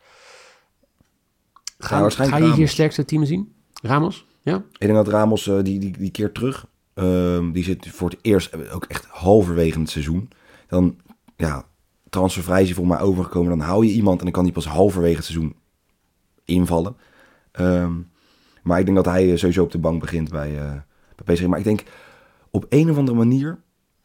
Gaan, 1.79 2.13
ga 2.13 2.37
je 2.37 2.53
hier 2.53 2.69
sterkste 2.69 3.05
team 3.05 3.25
zien? 3.25 3.55
Ramos? 3.83 4.27
Ja? 4.43 4.57
Ik 4.57 4.79
denk 4.79 4.95
dat 4.95 5.09
Ramos 5.09 5.47
eh, 5.47 5.63
die, 5.63 5.79
die, 5.79 5.99
die 5.99 6.11
keer 6.11 6.33
terug, 6.33 6.67
ehm, 6.95 7.53
die 7.53 7.65
zit 7.65 7.89
voor 7.89 8.11
het 8.11 8.19
eerst 8.23 8.71
ook 8.71 8.85
echt 8.85 9.05
halverwege 9.05 9.79
het 9.79 9.91
seizoen. 9.91 10.31
Dan, 10.69 10.97
ja, 11.37 11.65
transfervrij 12.09 12.61
is 12.61 12.67
hij 12.67 12.77
voor 12.77 12.87
mij 12.87 13.01
overgekomen. 13.01 13.59
Dan 13.59 13.67
hou 13.67 13.87
je 13.87 13.93
iemand 13.93 14.19
en 14.19 14.25
dan 14.25 14.33
kan 14.33 14.45
hij 14.45 14.53
pas 14.53 14.67
halverwege 14.67 15.17
het 15.17 15.25
seizoen 15.25 15.55
invallen. 16.45 16.97
Ehm, 17.53 17.93
maar 18.63 18.79
ik 18.79 18.85
denk 18.85 18.97
dat 18.97 19.07
hij 19.07 19.31
eh, 19.33 19.39
sowieso 19.39 19.63
op 19.63 19.71
de 19.71 19.79
bank 19.79 20.01
begint 20.01 20.31
bij, 20.31 20.59
eh 20.59 20.73
bij 21.17 21.35
PSG. 21.35 21.47
Maar 21.47 21.59
ik 21.59 21.65
denk 21.65 21.83
op 22.51 22.67
een 22.69 22.91
of 22.91 22.97
andere 22.97 23.17
manier 23.17 23.59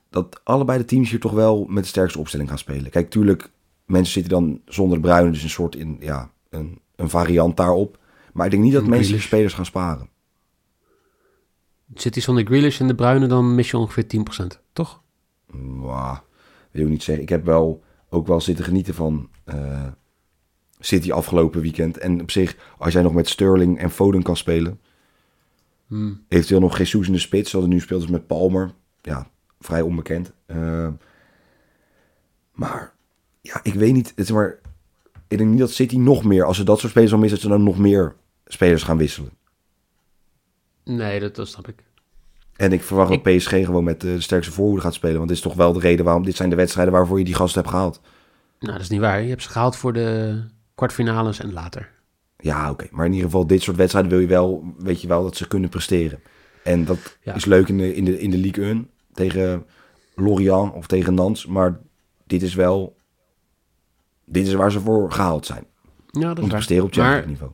dat 0.10 0.42
allebei 0.44 0.78
de 0.78 0.86
teams 0.86 1.10
hier 1.10 1.20
toch 1.20 1.32
wel 1.32 1.66
met 1.70 1.84
de 1.84 1.90
sterkste 1.90 2.20
opstelling 2.20 2.50
gaan 2.50 2.58
spelen. 2.58 2.92
Kijk, 2.92 3.10
tuurlijk, 3.10 3.52
mensen 3.86 4.14
zitten 4.14 4.32
dan 4.32 4.62
zonder 4.66 4.98
de 4.98 5.04
bruine, 5.04 5.32
dus 5.32 5.44
een 5.44 5.50
soort 5.50 5.76
in, 5.76 5.98
ja, 6.00 6.32
een, 6.50 6.80
een 6.96 7.10
variant 7.10 7.58
daarop. 7.58 8.00
Maar 8.34 8.46
ik 8.46 8.52
denk 8.52 8.64
niet 8.64 8.74
dat 8.74 8.84
En 8.84 8.90
mensen 8.90 9.08
hier 9.08 9.22
Grealish. 9.22 9.28
spelers 9.28 9.54
gaan 9.54 9.66
sparen. 9.66 10.10
Zit 11.94 12.14
hij 12.14 12.24
zonder 12.24 12.46
Grealish 12.46 12.80
en 12.80 12.88
de 12.88 12.96
Bruyne, 12.96 13.28
dan 13.28 13.56
mis 13.56 13.72
je 13.72 13.78
ongeveer 13.78 14.06
10%, 14.44 14.62
toch? 14.74 15.02
Mwah, 15.52 16.18
wil 16.72 16.84
ik 16.84 16.90
niet 16.90 17.04
zeggen. 17.04 17.24
Ik 17.24 17.30
heb 17.30 17.46
wel 17.46 17.84
ook 18.10 18.28
wel 18.28 18.42
zitten 18.42 18.66
genieten 18.66 18.94
van 18.94 19.30
eh, 19.44 19.88
City 20.80 21.12
afgelopen 21.12 21.62
weekend. 21.62 21.98
En 21.98 22.22
op 22.22 22.32
zich, 22.32 22.56
als 22.78 22.94
jij 22.94 23.02
nog 23.02 23.14
met 23.14 23.30
Sterling 23.30 23.80
en 23.80 23.92
Foden 23.92 24.24
kan 24.24 24.38
spelen. 24.38 24.80
Hmm. 25.88 26.24
Eventueel 26.28 26.60
nog 26.60 26.78
Jesus 26.78 27.08
in 27.08 27.14
de 27.14 27.20
spits, 27.20 27.50
zoals 27.50 27.66
het 27.66 27.74
nu 27.74 27.80
speelt, 27.80 28.02
dus 28.02 28.10
met 28.10 28.28
Palmer. 28.28 28.72
Ja, 29.02 29.30
vrij 29.60 29.82
onbekend. 29.82 30.34
Eh, 30.46 30.88
maar, 32.52 32.94
ja, 33.42 33.60
ik 33.64 33.74
weet 33.74 33.94
niet. 33.94 34.10
Het 34.10 34.20
is 34.20 34.32
maar, 34.32 34.60
ik 35.28 35.38
denk 35.38 35.50
niet 35.50 35.60
dat 35.60 35.72
City 35.72 35.98
nog 35.98 36.24
meer, 36.24 36.44
als 36.44 36.58
ze 36.58 36.64
dat 36.64 36.80
soort 36.80 36.92
spelers 36.92 37.14
al 37.14 37.20
missen, 37.20 37.40
dat 37.40 37.48
ze 37.50 37.58
dan 37.58 37.64
nog 37.64 37.78
meer 37.78 38.16
spelers 38.46 38.84
gaan 38.84 38.98
wisselen. 38.98 39.32
Nee, 40.84 41.20
dat, 41.20 41.36
dat 41.36 41.48
snap 41.48 41.68
ik. 41.68 41.84
En 42.56 42.72
ik 42.74 42.82
verwacht 42.84 43.12
Ik- 43.12 43.24
dat 43.24 43.36
PSG 43.38 43.50
gewoon 43.50 43.84
met 43.84 44.04
eh, 44.04 44.12
de 44.14 44.22
sterkste 44.22 44.54
voorhoede 44.54 44.82
gaat 44.82 44.94
spelen. 44.94 45.16
Want 45.18 45.28
dit 45.28 45.38
is 45.38 45.44
toch 45.44 45.54
wel 45.54 45.74
de 45.74 45.80
reden 45.80 46.06
waarom, 46.06 46.24
dit 46.26 46.36
zijn 46.36 46.50
de 46.50 46.56
wedstrijden 46.56 46.94
waarvoor 46.94 47.18
je 47.20 47.26
die 47.26 47.34
gasten 47.36 47.62
hebt 47.62 47.74
gehaald. 47.74 48.02
Nou, 48.60 48.74
dat 48.74 48.82
is 48.82 48.90
niet 48.90 49.00
waar. 49.00 49.22
Je 49.22 49.30
hebt 49.30 49.44
ze 49.44 49.50
gehaald 49.50 49.76
voor 49.76 49.94
de 49.94 50.40
kwartfinales 50.76 51.40
en 51.40 51.54
later. 51.54 51.90
Ja, 52.38 52.70
oké. 52.72 52.88
Maar 52.92 53.06
in 53.06 53.12
ieder 53.12 53.26
geval, 53.30 53.48
dit 53.48 53.62
soort 53.62 53.78
wedstrijden 53.78 54.12
wil 54.12 54.20
je 54.20 54.28
wel, 54.28 54.74
weet 54.78 55.02
je 55.02 55.08
wel, 55.08 55.24
dat 55.24 55.36
ze 55.38 55.48
kunnen 55.48 55.70
presteren. 55.70 56.20
En 56.64 56.86
dat 56.86 57.18
Ja. 57.22 57.34
is 57.34 57.46
leuk 57.46 57.68
in 57.68 57.78
de, 57.78 57.96
in, 57.96 58.06
de, 58.06 58.20
in 58.20 58.30
de 58.30 58.38
Ligue 58.38 58.66
1 58.66 58.90
tegen 59.14 59.66
Lorient 60.16 60.74
of 60.74 60.88
tegen 60.88 61.14
Nantes. 61.14 61.46
Maar 61.46 61.80
dit 62.28 62.42
is 62.42 62.56
wel, 62.56 62.96
dit 64.26 64.48
is 64.48 64.54
waar 64.54 64.72
ze 64.72 64.80
voor 64.80 65.12
gehaald 65.12 65.46
zijn. 65.46 65.66
Ja, 66.08 66.28
dat 66.34 66.38
Om 66.44 66.50
te 66.50 66.56
presteren 66.56 66.84
op 66.84 66.94
Champions 66.94 67.16
League 67.16 67.32
niveau. 67.32 67.52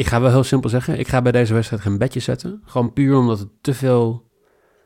Ik 0.00 0.06
ga 0.06 0.20
wel 0.20 0.30
heel 0.30 0.44
simpel 0.44 0.70
zeggen. 0.70 0.98
Ik 0.98 1.08
ga 1.08 1.22
bij 1.22 1.32
deze 1.32 1.54
wedstrijd 1.54 1.82
geen 1.82 1.98
bedje 1.98 2.20
zetten. 2.20 2.62
Gewoon 2.64 2.92
puur 2.92 3.16
omdat 3.16 3.38
het 3.38 3.48
te 3.60 3.74
veel 3.74 4.28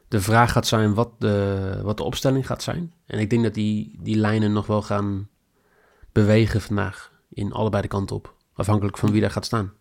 de 0.08 0.20
vraag 0.20 0.52
gaat 0.52 0.66
zijn 0.66 0.94
wat 0.94 1.10
de, 1.18 1.80
wat 1.82 1.96
de 1.96 2.02
opstelling 2.02 2.46
gaat 2.46 2.62
zijn. 2.62 2.92
En 3.06 3.18
ik 3.18 3.30
denk 3.30 3.42
dat 3.42 3.54
die, 3.54 3.98
die 4.00 4.16
lijnen 4.16 4.52
nog 4.52 4.66
wel 4.66 4.82
gaan 4.82 5.28
bewegen 6.12 6.60
vandaag. 6.60 7.12
In 7.28 7.52
allebei 7.52 7.82
de 7.82 7.88
kanten 7.88 8.16
op. 8.16 8.34
Afhankelijk 8.54 8.98
van 8.98 9.10
wie 9.10 9.20
daar 9.20 9.30
gaat 9.30 9.44
staan. 9.44 9.72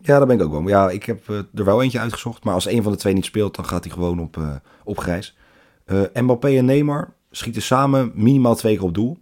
Ja, 0.00 0.18
daar 0.18 0.26
ben 0.26 0.36
ik 0.36 0.42
ook 0.42 0.52
wel. 0.52 0.68
Ja, 0.68 0.90
ik 0.90 1.04
heb 1.04 1.28
eh, 1.28 1.36
er 1.54 1.64
wel 1.64 1.82
eentje 1.82 2.00
uitgezocht. 2.00 2.44
Maar 2.44 2.54
als 2.54 2.66
een 2.66 2.82
van 2.82 2.92
de 2.92 2.98
twee 2.98 3.14
niet 3.14 3.24
speelt, 3.24 3.56
dan 3.56 3.66
gaat 3.66 3.84
hij 3.84 3.92
gewoon 3.92 4.20
op, 4.20 4.36
eh, 4.36 4.54
op 4.84 4.98
grijs. 4.98 5.36
Eh, 5.84 6.02
Mbappé 6.14 6.48
en 6.48 6.64
Neymar 6.64 7.14
schieten 7.30 7.62
samen 7.62 8.12
minimaal 8.14 8.54
twee 8.54 8.76
keer 8.76 8.84
op 8.84 8.94
doel. 8.94 9.18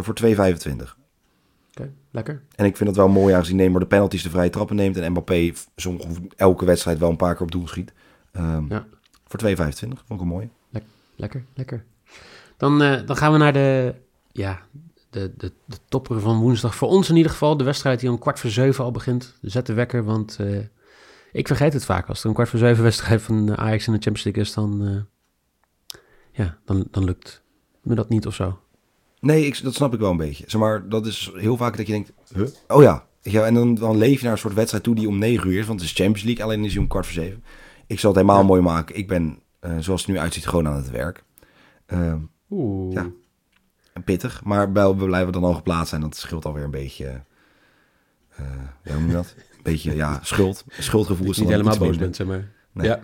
voor 0.00 0.14
2,25. 0.14 0.96
Lekker. 2.10 2.42
En 2.54 2.64
ik 2.64 2.76
vind 2.76 2.88
het 2.88 2.98
wel 2.98 3.08
mooi 3.08 3.34
aangezien 3.34 3.56
Neymar 3.56 3.80
de 3.80 3.86
penalties 3.86 4.22
de 4.22 4.30
vrije 4.30 4.50
trappen 4.50 4.76
neemt. 4.76 4.96
En 4.96 5.10
Mbappé 5.10 5.52
ongeveer 5.88 6.22
elke 6.36 6.64
wedstrijd 6.64 6.98
wel 6.98 7.10
een 7.10 7.16
paar 7.16 7.34
keer 7.34 7.42
op 7.42 7.50
doel 7.50 7.68
schiet. 7.68 7.92
Ehm, 8.32 8.64
Ja. 8.68 8.86
Voor 9.26 9.38
2,25. 9.38 10.04
Vond 10.06 10.20
ik 10.20 10.26
een 10.26 10.32
mooi. 10.32 10.50
Lekker, 11.18 11.44
lekker. 11.54 11.84
Dan, 12.56 12.82
eh, 12.82 13.06
dan 13.06 13.16
gaan 13.16 13.32
we 13.32 13.38
naar 13.38 13.52
de, 13.52 13.94
ja, 14.32 14.60
de, 15.10 15.32
de, 15.36 15.52
de 15.64 15.76
topper 15.88 16.20
van 16.20 16.38
woensdag. 16.40 16.74
Voor 16.74 16.88
ons 16.88 17.08
in 17.08 17.16
ieder 17.16 17.30
geval. 17.30 17.56
De 17.56 17.64
wedstrijd 17.64 18.00
die 18.00 18.10
om 18.10 18.18
kwart 18.18 18.40
voor 18.40 18.50
zeven 18.50 18.84
al 18.84 18.90
begint. 18.90 19.38
Zet 19.40 19.66
de 19.66 19.72
wekker, 19.72 20.04
want 20.04 20.36
eh, 20.40 20.58
ik 21.32 21.46
vergeet 21.46 21.72
het 21.72 21.84
vaak. 21.84 22.08
Als 22.08 22.20
er 22.22 22.28
een 22.28 22.34
kwart 22.34 22.48
voor 22.48 22.58
zeven 22.58 22.82
wedstrijd 22.82 23.22
van 23.22 23.56
Ajax 23.56 23.86
in 23.86 23.92
de 23.92 23.98
Champions 24.02 24.24
League 24.24 24.42
is, 24.42 24.54
dan, 24.54 24.86
eh, 24.86 25.96
ja, 26.44 26.58
dan, 26.64 26.86
dan 26.90 27.04
lukt 27.04 27.42
me 27.82 27.94
dat 27.94 28.08
niet 28.08 28.26
of 28.26 28.34
zo. 28.34 28.58
Nee, 29.26 29.46
ik, 29.46 29.62
dat 29.62 29.74
snap 29.74 29.94
ik 29.94 30.00
wel 30.00 30.10
een 30.10 30.16
beetje. 30.16 30.44
Zeg 30.46 30.60
maar, 30.60 30.88
dat 30.88 31.06
is 31.06 31.30
heel 31.34 31.56
vaak 31.56 31.76
dat 31.76 31.86
je 31.86 31.92
denkt, 31.92 32.12
huh? 32.34 32.46
oh 32.68 32.82
ja. 32.82 33.06
ja 33.22 33.46
en 33.46 33.54
dan, 33.54 33.74
dan 33.74 33.96
leef 33.96 34.16
je 34.18 34.22
naar 34.24 34.32
een 34.32 34.38
soort 34.38 34.54
wedstrijd 34.54 34.84
toe 34.84 34.94
die 34.94 35.08
om 35.08 35.18
9 35.18 35.50
uur 35.50 35.58
is. 35.58 35.66
Want 35.66 35.80
het 35.80 35.88
is 35.88 35.94
Champions 35.96 36.22
League, 36.22 36.44
alleen 36.44 36.64
is 36.64 36.72
hij 36.72 36.82
om 36.82 36.88
kwart 36.88 37.04
voor 37.06 37.14
zeven. 37.14 37.44
Ik 37.86 37.98
zal 38.00 38.10
het 38.10 38.20
helemaal 38.20 38.40
Ja. 38.40 38.46
mooi 38.46 38.60
maken. 38.60 38.96
Ik 38.96 39.08
ben, 39.08 39.38
eh, 39.60 39.78
zoals 39.78 40.00
het 40.00 40.10
nu 40.10 40.18
uitziet, 40.18 40.46
gewoon 40.46 40.68
aan 40.68 40.76
het 40.76 40.90
werk. 40.90 41.24
Ehm, 41.86 42.18
Oeh. 42.50 42.94
Ja. 42.94 43.10
pittig, 44.04 44.44
maar 44.44 44.72
we 44.72 44.94
blijven 45.06 45.32
dan 45.32 45.44
al 45.44 45.54
geplaatst 45.54 45.88
zijn. 45.88 46.00
Dat 46.00 46.16
scheelt 46.16 46.44
alweer 46.44 46.64
een 46.64 46.70
beetje, 46.70 47.04
ja, 48.36 48.92
hoe 48.92 48.94
noem 48.94 49.06
je 49.06 49.12
dat? 49.12 49.34
Een 49.36 49.62
beetje, 49.72 49.94
ja, 49.94 50.20
schuld. 50.22 50.64
Schuldgevoel 50.68 51.30
is 51.30 51.38
niet 51.38 51.48
helemaal 51.48 51.78
boos 51.78 51.96
bent, 51.96 52.16
zeg 52.16 52.26
maar. 52.26 52.50
Nee. 52.72 52.86
Ja. 52.86 53.00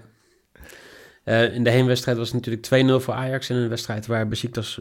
Eh, 1.24 1.54
in 1.54 1.64
de 1.64 1.70
heenwedstrijd 1.70 2.16
was 2.18 2.32
het 2.32 2.36
natuurlijk 2.36 2.64
2-0 2.64 3.00
voor 3.04 3.14
Ajax. 3.14 3.50
In 3.50 3.56
een 3.56 3.68
wedstrijd 3.68 4.06
waar 4.06 4.28
Besiktas 4.28 4.80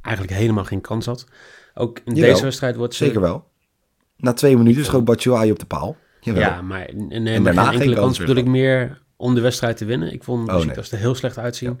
eigenlijk 0.00 0.36
helemaal 0.36 0.64
geen 0.64 0.80
kans 0.80 1.06
had. 1.06 1.26
Ook 1.74 1.98
in 2.04 2.14
Jawel, 2.14 2.30
deze 2.30 2.44
wedstrijd 2.44 2.76
wordt 2.76 2.94
ze... 2.94 3.04
Zeker 3.04 3.20
wel. 3.20 3.50
Na 4.16 4.32
twee 4.32 4.56
minuten 4.56 4.84
schoot 4.84 5.04
Batshuayi 5.04 5.50
op 5.50 5.58
de 5.58 5.66
paal. 5.66 5.96
Jawel. 6.20 6.42
Ja, 6.42 6.62
maar 6.62 6.84
En 6.84 7.10
in 7.10 7.44
daarna 7.44 7.64
geen 7.64 7.72
enkele 7.72 7.94
kans 7.94 8.18
bedoel 8.18 8.36
ik 8.36 8.46
meer 8.46 9.02
om 9.16 9.34
de 9.34 9.40
wedstrijd 9.40 9.76
te 9.76 9.84
winnen. 9.84 10.12
Ik 10.12 10.24
vond 10.24 10.48
Oh, 10.48 10.54
Besiktas 10.54 10.92
er 10.92 10.98
heel 10.98 11.14
slecht 11.14 11.38
uitzien. 11.38 11.80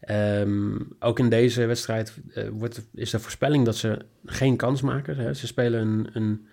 Ehm, 0.00 0.76
ook 0.98 1.18
in 1.18 1.28
deze 1.28 1.66
wedstrijd 1.66 2.14
eh, 2.34 2.44
wordt, 2.52 2.82
is 2.94 3.10
de 3.10 3.18
voorspelling 3.18 3.64
dat 3.64 3.76
ze 3.76 3.98
geen 4.24 4.56
kans 4.56 4.80
maken. 4.80 5.16
Hè. 5.16 5.34
Ze 5.34 5.46
spelen 5.46 5.80
een, 5.80 6.08
een, 6.12 6.46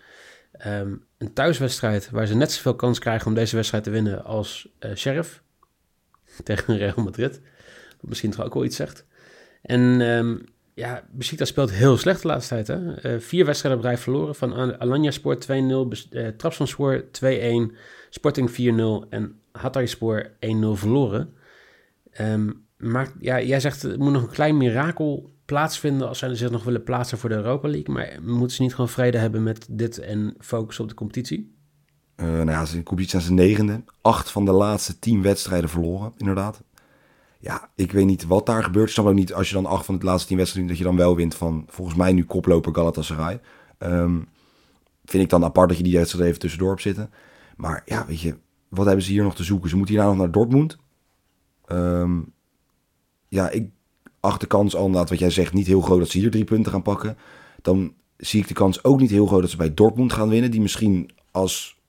ehm, 0.52 0.94
een 1.18 1.34
thuiswedstrijd 1.34 2.10
waar 2.10 2.26
ze 2.26 2.36
net 2.36 2.52
zoveel 2.52 2.76
kans 2.76 3.00
krijgen 3.00 3.28
om 3.28 3.34
deze 3.34 3.56
wedstrijd 3.56 3.84
te 3.84 3.90
winnen 3.90 4.24
als 4.24 4.70
eh 4.80 4.96
Sheriff 4.96 5.42
tegen 6.44 6.78
Real 6.78 7.04
Madrid. 7.04 7.42
Wat 8.00 8.10
misschien 8.10 8.32
toch 8.32 8.46
ook 8.46 8.54
wel 8.54 8.66
iets 8.66 8.76
zegt. 8.76 9.06
En 9.62 10.02
ehm 10.02 10.36
ja, 10.74 11.04
Besiktas 11.12 11.48
speelt 11.48 11.72
heel 11.72 11.98
slecht 11.98 12.22
de 12.22 12.28
laatste 12.28 12.54
tijd. 12.56 12.68
Hè? 12.68 12.94
Eh, 12.96 13.20
vier 13.20 13.46
wedstrijden 13.46 13.80
op 13.82 13.86
rij 13.86 13.98
verloren. 13.98 14.36
Van 14.36 14.54
Al- 14.54 14.76
Alanya 14.76 15.12
Sport 15.12 15.42
2-0, 15.42 15.88
Bes- 15.88 16.10
eh 16.10 16.28
Trabzonspor 16.28 17.04
2-1, 17.12 17.72
Sporting 18.10 18.52
4-0 18.52 19.06
en 19.10 19.40
Hatayspor 19.52 20.30
1-0 20.40 20.76
verloren. 20.76 21.34
Ehm, 22.12 22.50
maar 22.78 23.12
ja, 23.20 23.42
jij 23.42 23.60
zegt 23.60 23.84
er 23.84 23.98
moet 24.00 24.12
nog 24.12 24.22
een 24.22 24.30
klein 24.30 24.58
mirakel 24.58 25.34
plaatsvinden 25.46 26.08
als 26.08 26.20
zij 26.20 26.36
zich 26.36 26.52
nog 26.52 26.64
willen 26.64 26.84
plaatsen 26.84 27.18
voor 27.18 27.30
de 27.30 27.36
Europa 27.36 27.68
League. 27.68 27.94
Maar 27.94 28.20
moeten 28.22 28.56
ze 28.56 28.62
niet 28.62 28.74
gewoon 28.74 28.90
vrede 28.90 29.18
hebben 29.18 29.44
met 29.44 29.68
dit 29.70 30.00
en 30.00 30.36
focussen 30.40 30.84
op 30.84 30.90
de 30.90 30.96
competitie? 30.96 31.56
Eh, 32.16 32.28
nou 32.28 32.50
ja, 32.50 32.66
ze 32.66 32.84
competitie 32.84 33.20
zijn 33.20 33.38
ze 33.38 33.44
negende. 33.46 33.84
Acht 34.02 34.32
van 34.32 34.46
de 34.46 34.52
laatste 34.52 35.00
tien 35.00 35.22
wedstrijden 35.22 35.70
verloren, 35.70 36.14
inderdaad. 36.18 36.64
Ja, 37.42 37.70
ik 37.76 37.92
weet 37.92 38.06
niet 38.06 38.26
wat 38.26 38.46
daar 38.46 38.64
gebeurt. 38.64 38.88
Ik 38.88 38.94
snap 38.94 39.06
ook 39.06 39.14
niet 39.14 39.34
als 39.34 39.48
je 39.48 39.54
dan 39.54 39.66
acht 39.66 39.86
van 39.86 40.00
de 40.00 40.06
laatste 40.06 40.28
tien 40.28 40.38
wedstrijden... 40.38 40.70
dat 40.72 40.82
je 40.82 40.88
dan 40.88 40.98
wel 40.98 41.16
wint 41.16 41.36
van 41.36 41.66
volgens 41.68 41.98
mij 41.98 42.14
nu 42.14 42.26
koploper 42.26 42.76
Galatasaray. 42.76 43.42
Ehm, 43.78 44.20
vind 45.06 45.24
ik 45.24 45.30
dan 45.30 45.44
apart 45.44 45.70
dat 45.70 45.78
je 45.78 45.84
die 45.84 45.98
wedstrijd 45.98 46.26
even 46.26 46.40
tussendoor 46.40 46.70
hebt 46.70 46.82
zitten. 46.82 47.10
Maar 47.58 47.82
ja, 47.86 48.06
weet 48.06 48.22
je, 48.22 48.38
wat 48.70 48.86
hebben 48.86 49.06
ze 49.06 49.12
hier 49.12 49.24
nog 49.24 49.36
te 49.36 49.44
zoeken? 49.44 49.70
Ze 49.70 49.76
moeten 49.76 49.96
hier 49.96 50.04
nou 50.04 50.16
nog 50.16 50.26
naar 50.26 50.34
Dortmund. 50.34 50.78
Ehm, 51.66 52.20
ja, 53.28 53.50
ik 53.50 53.70
acht 54.20 54.40
de 54.40 54.48
kans 54.48 54.76
al 54.76 54.86
inderdaad 54.86 55.10
wat 55.10 55.20
jij 55.20 55.30
zegt 55.30 55.54
niet 55.54 55.68
heel 55.68 55.82
groot 55.82 56.00
dat 56.00 56.10
ze 56.10 56.18
hier 56.18 56.32
drie 56.32 56.44
punten 56.44 56.72
gaan 56.72 56.82
pakken. 56.82 57.18
Dan 57.62 57.94
zie 58.18 58.42
ik 58.42 58.48
de 58.48 58.54
kans 58.54 58.84
ook 58.84 59.00
niet 59.00 59.12
heel 59.12 59.26
groot 59.26 59.42
dat 59.42 59.50
ze 59.50 59.58
bij 59.58 59.74
Dortmund 59.74 60.14
gaan 60.14 60.30
winnen. 60.30 60.52
Die 60.52 60.62
misschien 60.62 61.10
als 61.32 61.80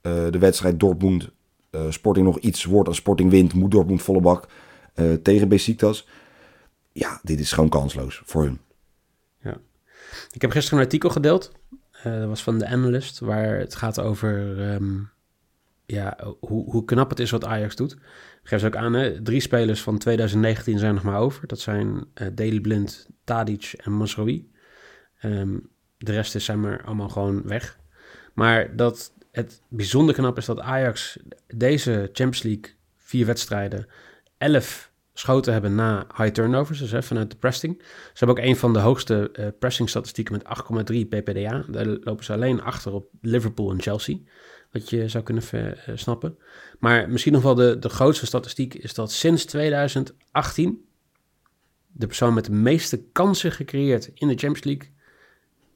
eh, 0.00 0.12
de 0.30 0.38
wedstrijd 0.38 0.80
Dortmund 0.80 1.30
uh, 1.70 1.80
Sporting 1.88 2.26
nog 2.26 2.38
iets 2.38 2.64
wordt 2.64 2.88
als 2.88 2.96
Sporting 2.96 3.30
wint, 3.30 3.54
moet 3.54 3.70
Dortmund 3.70 4.02
volle 4.02 4.20
bak 4.20 4.48
uh, 4.96 5.14
tegen 5.14 5.48
Besiktas. 5.48 6.08
Ja, 6.92 7.20
dit 7.22 7.40
is 7.40 7.52
gewoon 7.52 7.70
kansloos 7.70 8.22
voor 8.24 8.42
hun. 8.42 8.60
Ja. 9.42 9.56
Ik 10.30 10.42
heb 10.42 10.50
gisteren 10.50 10.78
een 10.78 10.84
artikel 10.84 11.10
gedeeld. 11.10 11.52
dat 12.02 12.28
was 12.28 12.42
van 12.42 12.58
de 12.58 12.66
Analyst, 12.66 13.18
waar 13.18 13.58
het 13.58 13.74
gaat 13.74 14.00
over 14.00 14.58
um, 14.72 15.10
ja, 15.86 16.18
hoe, 16.40 16.70
hoe 16.70 16.84
knap 16.84 17.10
het 17.10 17.20
is 17.20 17.30
wat 17.30 17.44
Ajax 17.44 17.76
doet. 17.76 17.96
Geef 18.42 18.60
ze 18.60 18.66
ook 18.66 18.76
aan, 18.76 18.92
hè? 18.92 19.22
drie 19.22 19.40
spelers 19.40 19.82
van 19.82 19.98
2019 19.98 20.78
zijn 20.78 20.94
nog 20.94 21.02
maar 21.02 21.18
over. 21.18 21.46
Dat 21.46 21.60
zijn 21.60 21.86
uh, 21.86 22.28
Daley 22.32 22.60
Blind, 22.60 23.08
Tadic 23.24 23.72
en 23.76 23.92
Masrowi. 23.92 24.50
Um, 25.22 25.68
de 25.98 26.12
rest 26.12 26.34
is 26.34 26.44
zijn 26.44 26.60
maar 26.60 26.84
allemaal 26.84 27.08
gewoon 27.08 27.42
weg. 27.42 27.78
Maar 28.34 28.76
dat 28.76 29.12
het 29.32 29.62
bijzonder 29.68 30.14
knap 30.14 30.38
is 30.38 30.44
dat 30.44 30.60
Ajax 30.60 31.18
deze 31.46 31.92
Champions 32.12 32.42
League 32.42 32.74
vier 32.96 33.26
wedstrijden, 33.26 33.86
elf 34.38 34.92
schoten 35.12 35.52
hebben 35.52 35.74
na 35.74 36.06
high 36.16 36.32
turnovers, 36.32 36.78
dus 36.78 37.06
vanuit 37.06 37.30
de 37.30 37.36
pressing. 37.36 37.82
Ze 37.82 38.24
hebben 38.24 38.36
ook 38.36 38.44
een 38.50 38.56
van 38.56 38.72
de 38.72 38.78
hoogste 38.78 39.30
uh, 39.32 39.46
pressing 39.58 39.88
statistieken 39.88 40.32
met 40.32 40.92
8,3 40.92 41.08
ppda. 41.08 41.64
Daar 41.68 41.86
lopen 41.86 42.24
ze 42.24 42.32
alleen 42.32 42.62
achter 42.62 42.92
op 42.92 43.08
Liverpool 43.20 43.70
en 43.70 43.82
Chelsea, 43.82 44.18
wat 44.72 44.90
je 44.90 45.08
zou 45.08 45.24
kunnen 45.24 45.44
uh, 45.54 45.72
snappen. 45.94 46.38
Maar 46.78 47.10
misschien 47.10 47.32
nog 47.32 47.42
wel 47.42 47.54
de, 47.54 47.78
de 47.78 47.88
grootste 47.88 48.26
statistiek 48.26 48.74
is 48.74 48.94
dat 48.94 49.12
sinds 49.12 49.44
2018 49.44 50.84
de 51.86 52.06
persoon 52.06 52.34
met 52.34 52.44
de 52.44 52.52
meeste 52.52 53.02
kansen 53.12 53.52
gecreëerd 53.52 54.10
in 54.14 54.28
de 54.28 54.36
Champions 54.36 54.64
League 54.64 54.90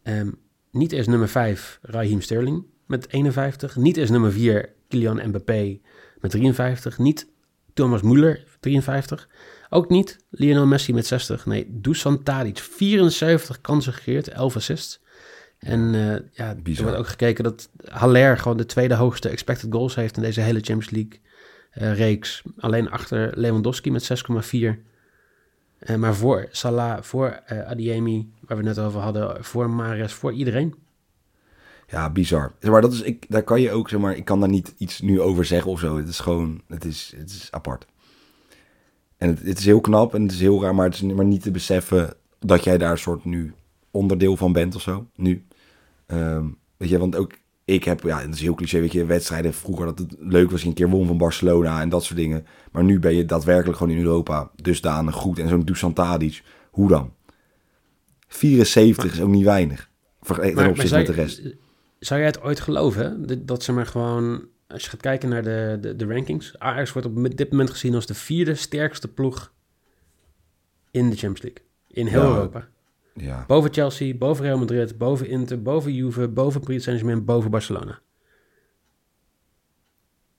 um, 0.02 0.38
niet 0.70 0.92
is 0.92 1.06
nummer 1.06 1.28
5 1.28 1.78
Raheem 1.82 2.20
Sterling 2.20 2.64
met 2.86 3.12
51, 3.12 3.76
niet 3.76 3.96
is 3.96 4.10
nummer 4.10 4.32
4 4.32 4.72
Kylian 4.88 5.28
Mbappé 5.28 5.80
met 6.20 6.30
53, 6.30 6.98
niet 6.98 7.28
Thomas 7.74 8.00
Müller 8.02 8.38
53, 8.60 9.28
ook 9.70 9.88
niet 9.88 10.18
Lionel 10.30 10.66
Messi 10.66 10.92
met 10.92 11.06
60. 11.06 11.46
Nee, 11.46 11.66
Dusan 11.68 12.22
Tadic 12.22 12.58
74 12.58 13.60
kansen 13.60 13.92
gecreëerd, 13.92 14.28
11 14.28 14.56
assists. 14.56 15.00
En 15.58 15.94
uh, 15.94 16.16
ja, 16.32 16.54
Bizar. 16.54 16.84
er 16.84 16.90
wordt 16.90 16.98
ook 16.98 17.10
gekeken 17.10 17.44
dat 17.44 17.70
Haller 17.84 18.38
gewoon 18.38 18.56
de 18.56 18.66
tweede 18.66 18.94
hoogste 18.94 19.28
expected 19.28 19.72
goals 19.72 19.94
heeft 19.94 20.16
in 20.16 20.22
deze 20.22 20.40
hele 20.40 20.60
Champions 20.60 20.90
League 20.90 21.20
uh, 21.78 21.98
reeks. 21.98 22.42
Alleen 22.58 22.90
achter 22.90 23.32
Lewandowski 23.34 23.90
met 23.90 24.24
6,4. 24.50 24.58
Uh, 24.58 25.96
maar 25.96 26.14
voor 26.14 26.48
Salah, 26.50 27.02
voor 27.02 27.42
Adiemi, 27.66 28.32
waar 28.40 28.56
we 28.58 28.66
het 28.66 28.76
net 28.76 28.84
over 28.86 29.00
hadden, 29.00 29.44
voor 29.44 29.70
Mares, 29.70 30.12
voor 30.12 30.32
iedereen. 30.32 30.74
Ja, 31.90 32.10
bizar. 32.10 32.52
Maar 32.60 32.80
dat 32.80 32.92
is, 32.92 33.00
ik, 33.00 33.26
daar 33.28 33.42
kan 33.42 33.60
je 33.60 33.72
ook, 33.72 33.88
zeg 33.88 34.00
maar, 34.00 34.16
ik 34.16 34.24
kan 34.24 34.40
daar 34.40 34.48
niet 34.48 34.74
iets 34.78 35.00
nu 35.00 35.20
over 35.20 35.44
zeggen 35.44 35.70
of 35.70 35.80
zo. 35.80 35.96
Het 35.96 36.08
is 36.08 36.18
gewoon, 36.18 36.60
het 36.68 36.84
is, 36.84 37.12
het 37.16 37.30
is 37.30 37.48
apart. 37.50 37.86
En 39.16 39.28
het, 39.28 39.42
het 39.42 39.58
is 39.58 39.64
heel 39.64 39.80
knap 39.80 40.14
en 40.14 40.22
het 40.22 40.32
is 40.32 40.40
heel 40.40 40.62
raar, 40.62 40.74
maar 40.74 40.86
het 40.86 40.94
is 40.94 41.02
maar 41.02 41.24
niet 41.24 41.42
te 41.42 41.50
beseffen 41.50 42.14
dat 42.38 42.64
jij 42.64 42.78
daar 42.78 42.90
een 42.90 42.98
soort 42.98 43.24
nu 43.24 43.54
onderdeel 43.90 44.36
van 44.36 44.52
bent 44.52 44.74
of 44.74 44.82
zo. 44.82 45.06
Nu. 45.14 45.44
Um, 46.06 46.58
weet 46.76 46.88
je, 46.88 46.98
want 46.98 47.16
ook 47.16 47.32
ik 47.64 47.84
heb, 47.84 48.02
ja, 48.02 48.20
het 48.20 48.34
is 48.34 48.40
heel 48.40 48.54
cliché, 48.54 48.80
weet 48.80 48.92
je, 48.92 49.04
wedstrijden 49.04 49.54
vroeger 49.54 49.86
dat 49.86 49.98
het 49.98 50.14
leuk 50.18 50.50
was, 50.50 50.64
een 50.64 50.74
keer 50.74 50.88
won 50.88 51.06
van 51.06 51.18
Barcelona 51.18 51.80
en 51.80 51.88
dat 51.88 52.04
soort 52.04 52.18
dingen. 52.18 52.46
Maar 52.72 52.84
nu 52.84 52.98
ben 52.98 53.14
je 53.14 53.24
daadwerkelijk 53.24 53.78
gewoon 53.78 53.96
in 53.96 54.02
Europa 54.02 54.50
dusdanig 54.56 55.14
goed. 55.14 55.38
En 55.38 55.48
zo'n 55.48 55.64
Dusan 55.64 55.92
Tadic, 55.92 56.42
hoe 56.70 56.88
dan? 56.88 57.12
74 58.28 59.12
is 59.12 59.20
ook 59.20 59.28
niet 59.28 59.44
weinig. 59.44 59.90
Ten 60.22 60.68
opzichte 60.68 60.96
met 60.96 61.06
de 61.06 61.12
rest. 61.12 61.42
Zou 62.00 62.20
jij 62.20 62.28
het 62.28 62.42
ooit 62.42 62.60
geloven, 62.60 63.26
dat 63.46 63.62
ze 63.62 63.72
maar 63.72 63.86
gewoon, 63.86 64.48
als 64.68 64.82
je 64.84 64.90
gaat 64.90 65.00
kijken 65.00 65.28
naar 65.28 65.42
de, 65.42 65.78
de, 65.80 65.96
de 65.96 66.06
rankings, 66.06 66.58
Ajax 66.58 66.92
wordt 66.92 67.08
op 67.08 67.36
dit 67.36 67.50
moment 67.50 67.70
gezien 67.70 67.94
als 67.94 68.06
de 68.06 68.14
vierde 68.14 68.54
sterkste 68.54 69.08
ploeg 69.08 69.52
in 70.90 71.10
de 71.10 71.16
Champions 71.16 71.42
League. 71.42 71.64
In 71.86 72.06
heel 72.06 72.22
ja, 72.22 72.28
Europa. 72.28 72.68
Ja. 73.14 73.44
Boven 73.46 73.72
Chelsea, 73.72 74.14
boven 74.14 74.44
Real 74.44 74.58
Madrid, 74.58 74.98
boven 74.98 75.28
Inter, 75.28 75.62
boven 75.62 75.94
Juve, 75.94 76.28
boven 76.28 76.60
Paris 76.60 76.82
Saint-Germain, 76.82 77.24
boven 77.24 77.50
Barcelona. 77.50 78.00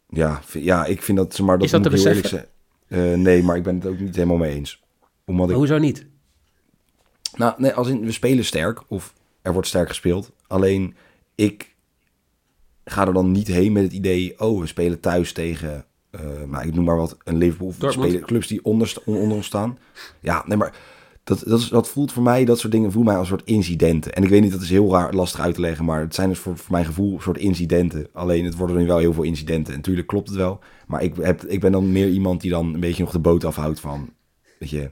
Ja, 0.10 0.41
ja, 0.54 0.86
ik 0.86 1.02
vind 1.02 1.17
dat, 1.17 1.39
maar 1.39 1.56
dat, 1.56 1.65
Is 1.65 1.71
dat 1.71 1.82
moet 1.82 2.04
heel 2.04 2.13
eerlijk. 2.13 2.50
Uh, 2.88 3.13
nee, 3.13 3.43
maar 3.43 3.56
ik 3.56 3.63
ben 3.63 3.76
het 3.76 3.86
ook 3.86 4.00
niet 4.00 4.15
helemaal 4.15 4.38
mee 4.38 4.54
eens. 4.54 4.84
Omdat 5.26 5.50
ik, 5.50 5.56
Hoezo 5.56 5.78
niet? 5.78 6.06
nou, 7.36 7.54
nee, 7.58 7.71
als 7.71 7.88
in, 7.88 8.06
we 8.06 8.12
spelen 8.12 8.45
sterk, 8.45 8.84
of 8.88 9.13
er 9.41 9.54
wordt 9.54 9.67
sterk 9.67 9.88
gespeeld. 9.88 10.32
Alleen, 10.47 10.95
ik 11.36 11.76
ga 12.86 13.08
er 13.08 13.13
dan 13.13 13.32
niet 13.32 13.48
heen 13.48 13.72
met 13.72 13.84
het 13.84 13.94
idee, 13.94 14.39
oh, 14.39 14.60
we 14.60 14.67
spelen 14.67 15.00
thuis 15.00 15.34
tegen, 15.34 15.86
uh, 16.12 16.22
nou, 16.48 16.67
ik 16.67 16.74
noem 16.74 16.86
maar 16.86 16.98
wat, 16.98 17.17
een 17.24 17.38
Liverpool. 17.38 17.74
Dortmund. 17.78 18.10
spelen 18.10 18.28
clubs 18.28 18.48
die 18.48 18.63
onder, 18.63 18.94
onder 19.06 19.36
ons 19.36 19.46
staan. 19.46 19.78
Ja, 20.20 20.44
nee, 20.48 20.58
maar 20.58 20.74
dat, 21.24 21.44
dat, 21.46 21.60
is, 21.60 21.70
dat 21.70 21.89
voelt 21.89 22.12
voor 22.12 22.24
mij, 22.24 22.46
dat 22.46 22.60
soort 22.60 22.72
dingen 22.72 22.91
voelen 22.91 23.12
mij 23.12 23.20
als 23.20 23.28
soort 23.28 23.46
incidenten. 23.46 24.13
En 24.13 24.24
ik 24.24 24.30
weet 24.30 24.41
niet, 24.41 24.52
dat 24.52 24.62
is 24.62 24.70
heel 24.70 24.91
raar 24.91 25.13
lastig 25.13 25.39
uit 25.39 25.56
te 25.56 25.62
leggen, 25.62 25.86
maar 25.86 26.02
het 26.02 26.15
zijn 26.15 26.30
dus 26.30 26.39
voor, 26.39 26.58
voor 26.58 26.72
mijn 26.72 26.86
gevoel 26.86 27.13
een 27.13 27.22
soort 27.22 27.38
incidenten. 27.38 28.08
Alleen 28.13 28.46
het 28.46 28.56
worden 28.56 28.78
nu 28.78 28.86
wel 28.86 28.98
heel 28.98 29.13
veel 29.13 29.24
incidenten. 29.24 29.74
En 29.74 29.80
natuurlijk 29.80 30.08
klopt 30.08 30.28
het 30.28 30.38
wel, 30.38 30.60
maar 30.88 31.04
ik, 31.04 31.15
heb, 31.15 31.44
ik 31.44 31.60
ben 31.60 31.72
dan 31.72 31.91
meer 31.91 32.10
iemand 32.10 32.41
die 32.41 32.52
dan 32.52 32.74
een 32.74 32.80
beetje 32.80 33.04
nog 33.04 33.12
de 33.12 33.20
boot 33.20 33.46
afhoudt 33.46 33.80
van, 33.80 34.10
weet 34.60 34.70
je... 34.70 34.91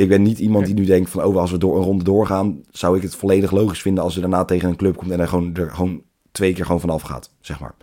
Ik 0.00 0.08
ben 0.08 0.22
niet 0.22 0.38
iemand 0.38 0.66
die 0.66 0.74
nu 0.74 0.84
denkt 0.84 1.10
van, 1.10 1.24
oh, 1.24 1.36
als 1.36 1.50
we 1.50 1.58
door 1.58 1.76
een 1.76 1.82
ronde 1.84 2.04
doorgaan, 2.04 2.60
zou 2.70 2.96
ik 2.96 3.02
het 3.02 3.14
volledig 3.14 3.50
logisch 3.50 3.82
vinden 3.82 4.04
als 4.04 4.14
ze 4.14 4.20
daarna 4.20 4.44
tegen 4.44 4.68
een 4.68 4.76
club 4.76 4.96
komt 4.96 5.10
en 5.10 5.20
er 5.20 5.28
gewoon, 5.28 5.54
er 5.54 5.70
gewoon 5.70 6.02
twee 6.32 6.52
keer 6.52 6.64
gewoon 6.64 6.80
vanaf 6.80 7.02
gaat, 7.02 7.34
zeg 7.40 7.60
maar. 7.60 7.74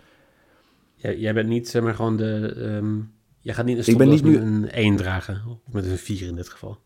Jij, 0.94 1.18
jij 1.18 1.34
bent 1.34 1.48
niet, 1.48 1.68
zeg 1.68 1.82
maar, 1.82 1.94
gewoon 1.94 2.16
de... 2.16 2.54
ehm 2.56 2.96
jij 3.40 3.54
gaat 3.54 3.64
niet 3.64 3.78
een 3.78 3.92
Ik 3.92 3.98
ben 3.98 4.08
niet 4.08 4.24
met 4.24 4.34
een 4.34 4.70
1 4.70 4.96
dragen, 4.96 5.42
of 5.66 5.72
met 5.72 5.84
een 5.84 5.98
4 5.98 6.26
in 6.26 6.34
dit 6.34 6.48
geval. 6.48 6.78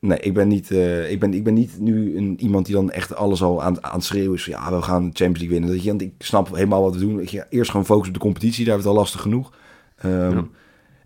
Nee, 0.00 0.18
ik 0.18 0.34
ben 0.34 0.48
niet, 0.48 0.70
eh, 0.70 1.10
ik 1.10 1.20
ben, 1.20 1.34
ik 1.34 1.44
ben 1.44 1.54
niet 1.54 1.78
nu 1.78 2.16
een, 2.16 2.40
iemand 2.40 2.66
die 2.66 2.74
dan 2.74 2.90
echt 2.90 3.14
alles 3.14 3.42
al 3.42 3.62
aan, 3.62 3.84
aan 3.84 3.94
het 3.94 4.04
schreeuwen 4.04 4.34
is. 4.34 4.44
van, 4.44 4.52
Ja, 4.52 4.76
we 4.76 4.82
gaan 4.82 5.02
de 5.02 5.16
Champions 5.16 5.38
League 5.38 5.58
winnen. 5.58 5.70
Dat 5.70 5.82
je, 5.82 5.88
want 5.88 6.02
ik 6.02 6.14
snap 6.18 6.54
helemaal 6.54 6.82
wat 6.82 6.94
we 6.94 7.00
doen. 7.00 7.18
Eerst 7.50 7.70
gewoon 7.70 7.86
focussen 7.86 8.14
op 8.14 8.20
de 8.20 8.26
competitie, 8.26 8.64
daar 8.64 8.74
hebben 8.74 8.92
we 8.92 8.98
het 8.98 8.98
al 8.98 9.04
lastig 9.04 9.20
genoeg. 9.20 9.52
Ehm, 9.96 10.36
Ja. 10.36 10.48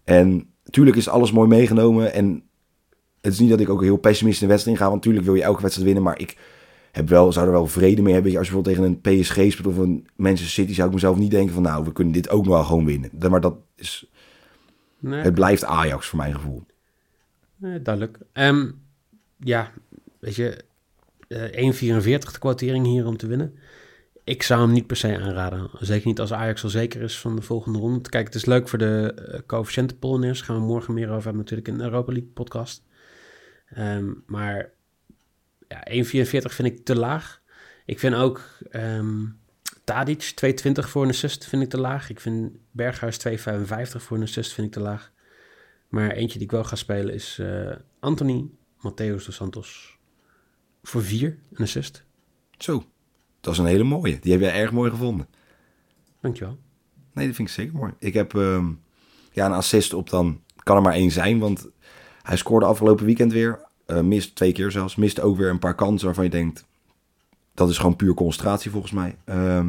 En 0.04 0.46
natuurlijk 0.64 0.96
is 0.96 1.08
alles 1.08 1.32
mooi 1.32 1.48
meegenomen. 1.48 2.12
En 2.12 2.42
het 3.24 3.32
is 3.32 3.38
niet 3.38 3.50
dat 3.50 3.60
ik 3.60 3.68
ook 3.68 3.82
heel 3.82 3.96
pessimistisch 3.96 4.42
in 4.42 4.46
de 4.46 4.52
wedstrijd 4.52 4.78
inga. 4.78 4.90
Want 4.90 5.00
natuurlijk 5.04 5.26
wil 5.26 5.34
je 5.34 5.42
elke 5.46 5.62
wedstrijd 5.62 5.86
winnen. 5.86 6.04
Maar 6.04 6.18
ik 6.18 6.36
heb 6.92 7.08
wel, 7.08 7.32
zou 7.32 7.46
er 7.46 7.52
wel 7.52 7.66
vrede 7.66 8.02
mee 8.02 8.12
hebben. 8.12 8.36
Als 8.36 8.46
je 8.46 8.52
bijvoorbeeld 8.52 8.76
tegen 8.76 9.12
een 9.12 9.18
PSG 9.18 9.52
speelt 9.52 9.66
of 9.66 9.76
een 9.76 10.06
Manchester 10.16 10.50
City... 10.50 10.74
zou 10.74 10.88
ik 10.88 10.94
mezelf 10.94 11.16
niet 11.16 11.30
denken 11.30 11.54
van 11.54 11.62
nou, 11.62 11.84
we 11.84 11.92
kunnen 11.92 12.12
dit 12.12 12.28
ook 12.28 12.44
nog 12.44 12.54
wel 12.54 12.64
gewoon 12.64 12.84
winnen. 12.84 13.10
Maar 13.30 13.40
dat 13.40 13.56
is, 13.76 14.08
Nee, 15.04 15.22
het 15.22 15.34
blijft 15.34 15.64
Ajax 15.64 16.06
voor 16.06 16.18
mijn 16.18 16.34
gevoel. 16.34 16.62
nee, 17.56 17.82
duidelijk. 17.82 18.18
Ehm, 18.32 18.70
ja, 19.38 19.72
weet 20.18 20.34
je, 20.34 20.64
eh 21.28 21.72
1,44 21.72 22.32
de 22.32 22.38
kwartering 22.38 22.86
hier 22.86 23.06
om 23.06 23.16
te 23.16 23.26
winnen. 23.26 23.54
Ik 24.24 24.42
zou 24.42 24.60
hem 24.60 24.72
niet 24.72 24.86
per 24.86 24.96
se 24.96 25.18
aanraden. 25.18 25.70
Zeker 25.78 26.06
niet 26.06 26.20
als 26.20 26.32
Ajax 26.32 26.64
al 26.64 26.70
zeker 26.70 27.02
is 27.02 27.18
van 27.18 27.36
de 27.36 27.42
volgende 27.42 27.78
ronde. 27.78 28.08
Kijk, 28.08 28.26
het 28.26 28.34
is 28.34 28.44
leuk 28.44 28.68
voor 28.68 28.78
de 28.78 29.14
uh, 29.32 29.40
coëfficiënten 29.46 29.98
Polonaise. 29.98 30.44
Gaan 30.44 30.56
we 30.56 30.62
morgen 30.62 30.94
meer 30.94 31.08
over 31.08 31.22
hebben 31.22 31.36
natuurlijk 31.40 31.68
in 31.68 31.78
de 31.78 31.84
Europa 31.84 32.12
League 32.12 32.30
podcast. 32.34 32.82
Ehm, 33.64 34.12
maar 34.26 34.70
ja, 35.68 35.86
1,44 35.90 36.54
vind 36.54 36.68
ik 36.68 36.84
te 36.84 36.96
laag. 36.96 37.42
Ik 37.84 37.98
vind 37.98 38.14
ook 38.14 38.40
ehm 38.70 39.22
Tadic 39.84 40.32
2,20 40.34 40.88
voor 40.88 41.02
een 41.02 41.08
assist 41.08 41.46
vind 41.46 41.62
ik 41.62 41.70
te 41.70 41.80
laag. 41.80 42.10
Ik 42.10 42.20
vind 42.20 42.52
Berghuis 42.70 43.18
2,55 43.18 44.02
voor 44.02 44.16
een 44.16 44.22
assist 44.22 44.52
vind 44.52 44.66
ik 44.66 44.72
te 44.72 44.80
laag. 44.80 45.12
Maar 45.88 46.10
eentje 46.10 46.38
die 46.38 46.46
ik 46.46 46.52
wel 46.52 46.64
ga 46.64 46.76
spelen 46.76 47.14
is 47.14 47.38
eh, 47.38 47.76
Anthony 48.00 48.50
Mateus 48.80 49.24
dos 49.24 49.34
Santos. 49.34 49.98
Voor 50.82 51.02
4 51.02 51.38
een 51.52 51.64
assist. 51.64 52.04
Zo, 52.58 52.84
dat 53.40 53.52
is 53.52 53.58
een 53.58 53.66
hele 53.66 53.84
mooie. 53.84 54.18
Die 54.18 54.32
heb 54.32 54.40
jij 54.40 54.54
erg 54.54 54.72
mooi 54.72 54.90
gevonden. 54.90 55.28
Dankjewel. 56.20 56.58
Nee, 57.12 57.26
dat 57.26 57.36
vind 57.36 57.48
ik 57.48 57.54
zeker 57.54 57.74
mooi. 57.74 57.92
Ik 57.98 58.14
heb 58.14 58.34
ehm, 58.34 58.72
ja, 59.32 59.46
een 59.46 59.52
assist 59.52 59.92
op 59.92 60.10
dan, 60.10 60.42
kan 60.56 60.76
er 60.76 60.82
maar 60.82 60.94
één 60.94 61.10
zijn, 61.10 61.38
want 61.38 61.68
hij 62.24 62.36
scoorde 62.36 62.66
afgelopen 62.66 63.04
weekend 63.06 63.32
weer. 63.32 63.60
eh 63.86 64.00
mist 64.00 64.34
twee 64.34 64.52
keer 64.52 64.70
zelfs. 64.70 64.96
Mist 64.96 65.20
ook 65.20 65.36
weer 65.36 65.48
een 65.50 65.58
paar 65.58 65.74
kansen 65.74 66.06
waarvan 66.06 66.24
je 66.24 66.30
denkt, 66.30 66.64
dat 67.54 67.68
is 67.68 67.78
gewoon 67.78 67.96
puur 67.96 68.14
concentratie 68.14 68.70
volgens 68.70 68.92
mij. 68.92 69.16
Ja. 69.26 69.64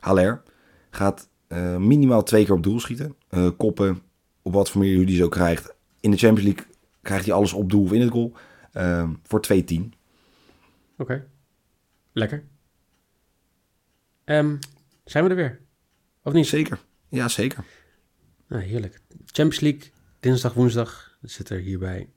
Haller 0.00 0.42
gaat 0.90 1.28
eh, 1.46 1.76
minimaal 1.76 2.22
twee 2.22 2.44
keer 2.44 2.54
op 2.54 2.62
doel 2.62 2.80
schieten. 2.80 3.14
Eh, 3.28 3.48
koppen 3.56 4.02
op 4.42 4.52
wat 4.52 4.70
voor 4.70 4.80
manier 4.80 4.94
jullie 4.94 5.10
die 5.10 5.16
zo 5.16 5.28
krijgt. 5.28 5.74
In 6.00 6.10
de 6.10 6.16
Champions 6.16 6.48
League 6.48 6.74
krijgt 7.02 7.24
hij 7.24 7.34
alles 7.34 7.52
op 7.52 7.70
doel 7.70 7.84
of 7.84 7.92
in 7.92 8.00
het 8.00 8.10
goal. 8.10 8.32
Ehm, 8.72 9.12
voor 9.22 9.42
2-10. 9.42 9.92
Oké. 10.96 11.26
Lekker. 12.12 12.44
Ehm, 14.24 14.56
zijn 15.04 15.24
we 15.24 15.30
er 15.30 15.36
weer? 15.36 15.60
Of 16.22 16.32
niet? 16.32 16.46
Zeker. 16.46 16.78
Ja, 17.08 17.28
zeker. 17.28 17.64
Nou, 18.46 18.62
heerlijk. 18.62 19.00
Champions 19.26 19.60
League, 19.60 19.90
dinsdag, 20.20 20.54
woensdag. 20.54 21.07
Zit 21.22 21.50
er 21.50 21.58
hierbij 21.58 22.08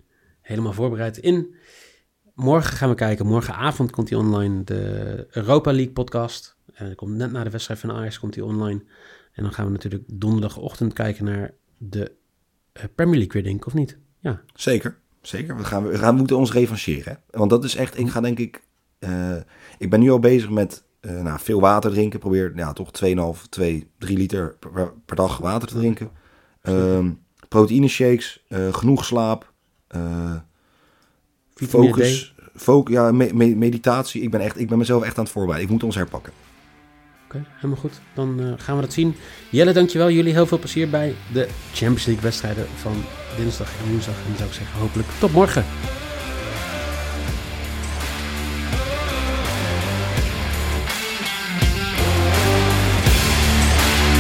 helemaal 0.42 0.74
voorbereid 0.74 1.18
in. 1.18 1.56
Morgen 2.34 2.78
gaan 2.78 2.90
we 2.90 2.96
kijken. 2.96 3.26
Morgenavond 3.26 3.92
komt 3.92 4.10
hij 4.10 4.18
online. 4.18 4.64
De 4.64 5.28
Europa 5.32 5.72
League 5.72 5.94
podcast. 5.94 6.58
En 6.74 6.88
dat 6.88 6.96
komt 6.96 7.16
net 7.16 7.32
na 7.32 7.44
de 7.44 7.50
wedstrijd 7.50 7.80
van 7.80 7.92
Ajax 7.92 8.20
komt 8.20 8.36
hij 8.36 8.44
online. 8.44 8.84
En 9.32 9.44
dan 9.44 9.54
gaan 9.54 9.66
we 9.66 9.72
natuurlijk 9.72 10.04
donderdagochtend 10.08 10.94
kijken 10.94 11.26
naar 11.26 11.54
de 11.78 12.12
eh, 12.74 12.84
Premier 12.96 13.18
League 13.18 13.34
weer, 13.34 13.44
denk 13.44 13.56
ik, 13.56 13.66
of 13.66 13.74
niet? 13.74 13.98
Ja. 14.20 14.42
Zeker. 14.54 14.98
Zeker. 15.22 15.58
We, 15.58 15.64
gaan, 15.64 15.88
we 15.88 15.98
gaan, 15.98 16.16
moeten 16.16 16.38
ons 16.38 16.52
revancheren. 16.52 17.14
Hè? 17.14 17.38
Want 17.38 17.50
dat 17.50 17.64
is 17.64 17.76
echt, 17.76 18.00
ik 18.00 18.10
ga 18.10 18.22
denk 18.22 18.40
ik, 18.40 18.64
uh, 19.00 19.36
ik 19.78 19.90
ben 19.90 20.00
nu 20.00 20.12
al 20.12 20.20
bezig 20.20 20.50
met 20.50 20.84
uh, 21.02 21.22
nou, 21.22 21.40
veel 21.40 21.60
water 21.60 21.92
drinken. 21.92 22.20
Probeer 22.20 22.52
ja, 22.56 22.74
toch 22.74 22.90
2,5, 23.06 23.42
2, 23.50 23.90
3 23.98 24.18
liter 24.18 24.56
per, 24.60 24.94
per, 25.06 25.16
dag 25.16 25.38
water 25.38 25.68
te 25.68 25.76
drinken. 25.76 26.12
Um, 26.64 27.20
proteïne 27.52 27.88
shakes, 27.88 28.44
uh, 28.50 28.74
genoeg 28.74 29.06
slaap, 29.06 29.52
focus, 31.54 32.34
focus, 32.56 32.94
ja, 32.94 33.12
me, 33.12 33.30
me, 33.34 33.56
meditatie. 33.56 34.22
Ik 34.22 34.32
ben, 34.32 34.42
echt, 34.42 34.60
ik 34.60 34.70
ben 34.70 34.78
mezelf 34.78 35.04
echt 35.04 35.18
aan 35.18 35.24
het 35.24 35.34
voorbereiden. 35.34 35.70
Ik 35.70 35.74
moet 35.74 35.84
ons 35.84 35.96
herpakken. 35.96 36.34
Oké, 37.26 37.36
okay, 37.36 37.52
helemaal 37.56 37.78
goed. 37.78 38.02
Dan 38.14 38.42
uh, 38.42 38.54
gaan 38.58 38.76
we 38.76 38.82
dat 38.82 38.94
zien. 38.94 39.16
Jelle, 39.50 39.74
dankjewel. 39.74 40.10
Jullie 40.10 40.34
heel 40.34 40.46
veel 40.46 40.60
plezier 40.60 40.90
bij 40.90 41.16
de 41.34 41.48
Champions 41.74 42.06
League 42.06 42.24
wedstrijden 42.24 42.66
van 42.76 42.94
dinsdag 43.38 43.72
en 43.84 43.90
woensdag. 43.90 44.16
En 44.16 44.28
dan 44.28 44.38
zou 44.38 44.50
ik 44.50 44.56
zeggen, 44.56 44.80
hopelijk 44.80 45.08
tot 45.20 45.32
morgen. 45.32 45.66